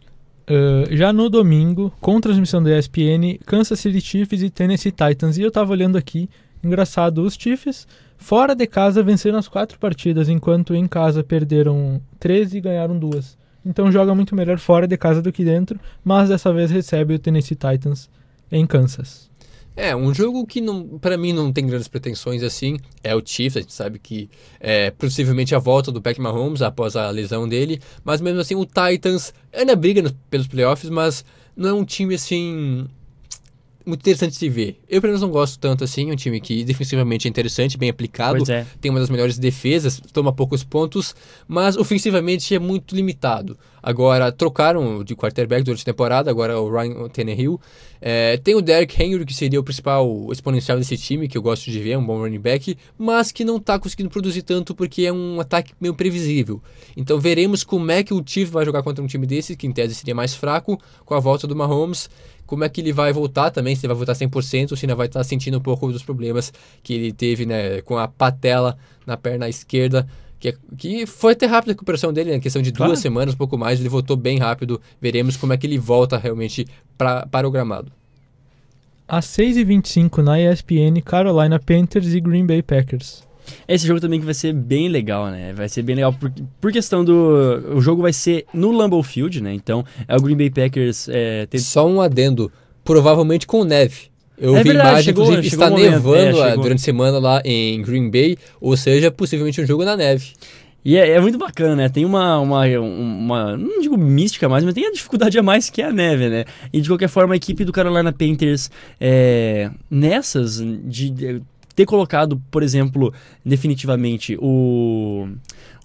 [0.44, 5.38] Uh, já no domingo, com transmissão da ESPN, Kansas City Chiefs e Tennessee Titans.
[5.38, 6.30] E eu tava olhando aqui,
[6.64, 7.88] engraçado, os Chiefs
[8.18, 13.38] fora de casa venceram as quatro partidas, enquanto em casa perderam 13 e ganharam duas.
[13.66, 17.20] Então joga muito melhor fora de casa do que dentro, mas dessa vez recebe o
[17.20, 18.10] Tennessee Titans
[18.52, 19.30] em Kansas.
[19.76, 22.78] É, um jogo que não, para mim não tem grandes pretensões assim.
[23.04, 26.96] É o Chiefs, a gente sabe que é possivelmente a volta do Patrick Mahomes após
[26.96, 29.34] a lesão dele, mas mesmo assim o Titans
[29.66, 32.88] na briga nos- pelos playoffs, mas não é um time assim
[33.86, 34.80] muito interessante de se ver.
[34.90, 37.90] Eu pelo menos não gosto tanto assim, é um time que defensivamente é interessante, bem
[37.90, 38.66] aplicado, é.
[38.80, 41.16] tem uma das melhores defesas, toma poucos pontos,
[41.48, 43.58] mas ofensivamente é muito limitado.
[43.84, 47.60] Agora, trocaram de quarterback durante a temporada, agora o Ryan Tannehill.
[48.00, 51.70] É, tem o Derrick Henry, que seria o principal exponencial desse time, que eu gosto
[51.70, 55.04] de ver, é um bom running back, mas que não está conseguindo produzir tanto porque
[55.04, 56.62] é um ataque meio previsível.
[56.96, 59.72] Então veremos como é que o Chiefs vai jogar contra um time desse, que em
[59.74, 62.10] tese seria mais fraco, com a volta do Mahomes.
[62.46, 64.96] Como é que ele vai voltar também, se ele vai voltar 100% ou se ainda
[64.96, 66.52] vai estar sentindo um pouco dos problemas
[66.84, 70.08] que ele teve né, com a patela na perna esquerda,
[70.40, 72.92] que, que foi até rápida a recuperação dele, na questão de Claro.
[72.92, 74.80] duas semanas, um pouco mais, ele voltou bem rápido.
[75.02, 76.68] Veremos como é que ele volta realmente
[76.98, 77.92] pra, para o gramado.
[79.08, 83.24] Às 6h25 na ESPN, Carolina Panthers e Green Bay Packers.
[83.68, 85.54] Esse jogo também que vai ser bem legal, né?
[85.54, 86.32] Vai ser bem legal por,
[86.62, 87.74] por questão do...
[87.76, 89.54] O jogo vai ser no Lambeau Field, né?
[89.54, 91.08] Então, é o Green Bay Packers...
[91.10, 92.52] É, ter- Só um adendo,
[92.84, 94.12] provavelmente com neve.
[94.38, 97.20] Eu É vi verdade, imagem, chegou- inclusive, chegou está momento, nevando é, durante a semana
[97.20, 100.32] lá em Green Bay, ou seja, possivelmente um jogo na neve.
[100.86, 101.88] E é, é muito bacana, né?
[101.88, 103.56] Tem uma, uma, uma.
[103.56, 106.44] Não digo mística mais, mas tem a dificuldade a mais que é a neve, né?
[106.74, 108.70] E de qualquer forma, a equipe do Carolina Panthers,
[109.00, 111.42] é, nessas, de, de
[111.76, 113.14] ter colocado, por exemplo,
[113.46, 115.28] definitivamente o.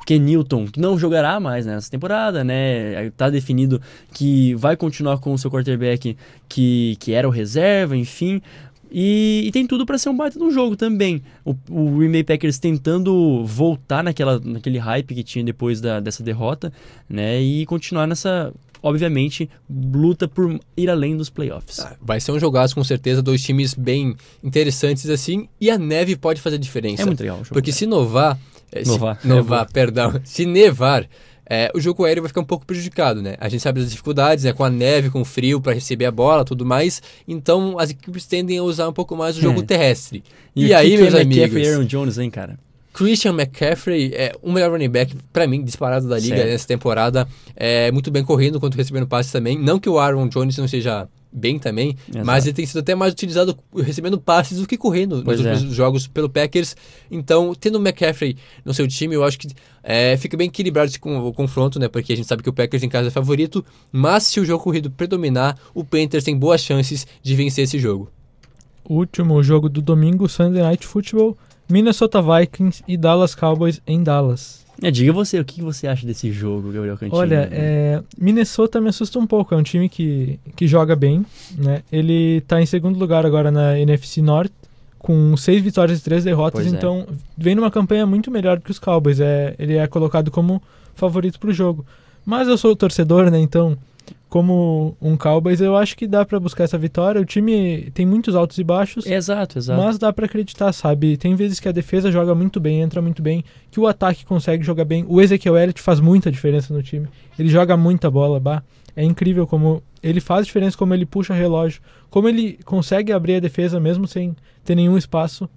[0.07, 3.11] Ken Newton, que não jogará mais nessa temporada, né?
[3.11, 3.79] Tá definido
[4.15, 6.17] que vai continuar com o seu quarterback
[6.49, 8.41] que, que era o reserva, enfim.
[8.91, 11.23] E, e tem tudo para ser um baita de um jogo também.
[11.45, 16.23] O, o Green Bay Packers tentando voltar naquela, naquele hype que tinha depois da, dessa
[16.23, 16.73] derrota,
[17.09, 17.41] né?
[17.41, 18.53] E continuar nessa,
[18.83, 21.85] obviamente, luta por ir além dos playoffs.
[22.01, 26.41] Vai ser um jogaço, com certeza, dois times bem interessantes assim, e a neve pode
[26.41, 27.03] fazer diferença.
[27.03, 27.55] É muito legal o jogo.
[27.55, 28.39] Porque se novar.
[28.73, 29.19] é, se- Novar.
[29.25, 30.21] novar, perdão.
[30.25, 31.07] Se nevar,
[31.51, 33.35] é, o jogo aéreo vai ficar um pouco prejudicado, né?
[33.41, 34.53] A gente sabe das dificuldades, né?
[34.53, 37.01] Com a neve, com o frio para receber a bola tudo mais.
[37.27, 39.65] Então as equipes tendem a usar um pouco mais o jogo É.
[39.65, 40.23] terrestre.
[40.55, 41.57] E, E, o aí, que meus que é amigos.
[41.67, 42.59] E Aaron Jones, hein, cara?
[42.99, 46.49] Christian McCaffrey é o melhor running back, pra mim, disparado da liga Certo.
[46.51, 47.29] nessa temporada.
[47.55, 49.57] É muito bem correndo quanto recebendo passes também.
[49.57, 52.27] Não que o Aaron Jones não seja bem também, Exato.
[52.27, 55.53] mas ele tem sido até mais utilizado recebendo passes do que correndo Pois nos é.
[55.53, 56.75] últimos jogos pelo Packers.
[57.11, 59.49] Então, tendo o McCaffrey no seu time, eu acho que
[59.85, 61.87] é, fica bem equilibrado esse con- o confronto, né?
[61.87, 64.65] Porque a gente sabe que o Packers em casa é favorito, mas se o jogo
[64.65, 68.11] corrido predominar, o Panthers tem boas chances de vencer esse jogo.
[68.89, 71.37] Último jogo do domingo, Sunday Night Football,
[71.69, 74.67] Minnesota Vikings e Dallas Cowboys em Dallas.
[74.81, 77.19] É, diga você, o que você acha desse jogo, Gabriel Cantini?
[77.19, 79.53] Olha, é, Minnesota me assusta um pouco.
[79.55, 81.83] É um time que, que joga bem, né?
[81.91, 84.55] Ele tá em segundo lugar agora na NFC Norte,
[84.99, 86.63] com seis vitórias e três derrotas.
[86.63, 86.77] Pois é.
[86.77, 87.07] então,
[87.37, 89.19] vem numa campanha muito melhor que os Cowboys.
[89.19, 90.63] É, ele é colocado como
[90.95, 91.85] favorito pro jogo.
[92.25, 93.39] Mas eu sou torcedor, né?
[93.41, 93.77] Então,
[94.29, 97.21] como um Cowboys, eu acho que dá pra buscar essa vitória.
[97.21, 99.07] O time tem muitos altos e baixos.
[99.07, 99.81] Exato, exato.
[99.81, 101.17] Mas dá pra acreditar, sabe?
[101.17, 104.63] Tem vezes que a defesa joga muito bem, entra muito bem, que o ataque consegue
[104.63, 105.05] jogar bem.
[105.09, 107.09] O Ezequiel Elliott faz muita diferença no time.
[107.39, 108.63] Ele joga muita bola, bah.
[108.95, 113.41] É incrível como ele faz diferença, como ele puxa relógio, como ele consegue abrir a
[113.41, 115.49] defesa mesmo sem ter nenhum espaço,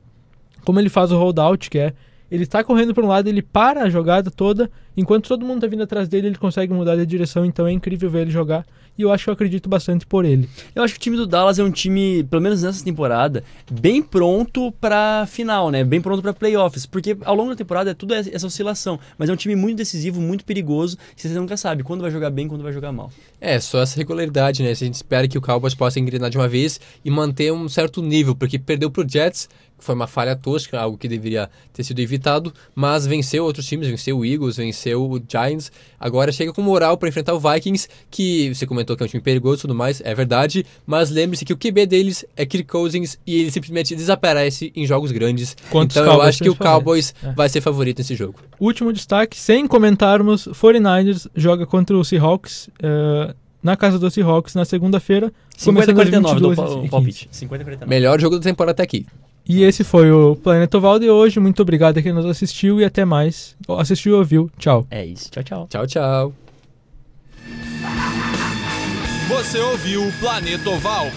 [0.64, 1.94] como ele faz o holdout, que é
[2.32, 5.68] ele tá correndo para um lado, ele para a jogada toda, enquanto todo mundo tá
[5.68, 8.66] vindo atrás dele, ele consegue mudar de direção, então é incrível ver ele jogar.
[8.98, 10.50] E eu acho que eu acredito bastante por ele.
[10.76, 14.02] Eu acho que o time do Dallas é um time, pelo menos nessa temporada, bem
[14.02, 15.84] pronto pra final, né?
[15.84, 16.86] Bem pronto pra playoffs.
[16.86, 19.00] Porque ao longo da temporada é tudo essa oscilação.
[19.18, 20.98] Mas é um time muito decisivo, muito perigoso.
[21.16, 23.10] que Você nunca sabe quando vai jogar bem quando vai jogar mal.
[23.40, 24.76] É, só essa regularidade, né?
[24.76, 27.70] Se a gente espera que o Cowboys possa engrenar de uma vez e manter um
[27.70, 29.48] certo nível, porque perdeu pro Jets
[29.82, 34.18] foi uma falha tosca, algo que deveria ter sido evitado, mas venceu outros times, venceu
[34.20, 35.72] o Eagles, venceu o Giants.
[36.00, 39.22] Agora chega com moral para enfrentar o Vikings, que você comentou que é um time
[39.22, 43.20] perigoso e tudo mais, é verdade, mas lembre-se que o QB deles é Kirk Cousins
[43.28, 45.58] e ele simplesmente desaparece em jogos grandes.
[45.70, 46.56] Quantos então eu Cowboys acho que o?
[46.56, 47.32] Cowboys É.
[47.34, 48.40] vai ser favorito nesse jogo.
[48.60, 54.66] Último destaque, sem comentarmos, 49ers joga contra o Seahawks eh, na casa do Seahawks na
[54.66, 55.32] segunda-feira.
[55.58, 56.90] 50 começando às 49 do 22 pa- e o 15.
[56.90, 57.30] palpite.
[57.32, 57.90] 50 49.
[57.90, 59.06] Melhor jogo da temporada até aqui.
[59.54, 61.38] E esse foi o Planeta Oval de hoje.
[61.38, 63.54] Muito obrigado a quem nos assistiu e até mais.
[63.78, 64.50] Assistiu e ouviu.
[64.58, 64.88] Tchau.
[64.90, 65.30] É isso.
[65.30, 65.68] Tchau, tchau.
[65.70, 66.34] Tchau, tchau.
[69.28, 71.08] Você ouviu o Planeta Oval.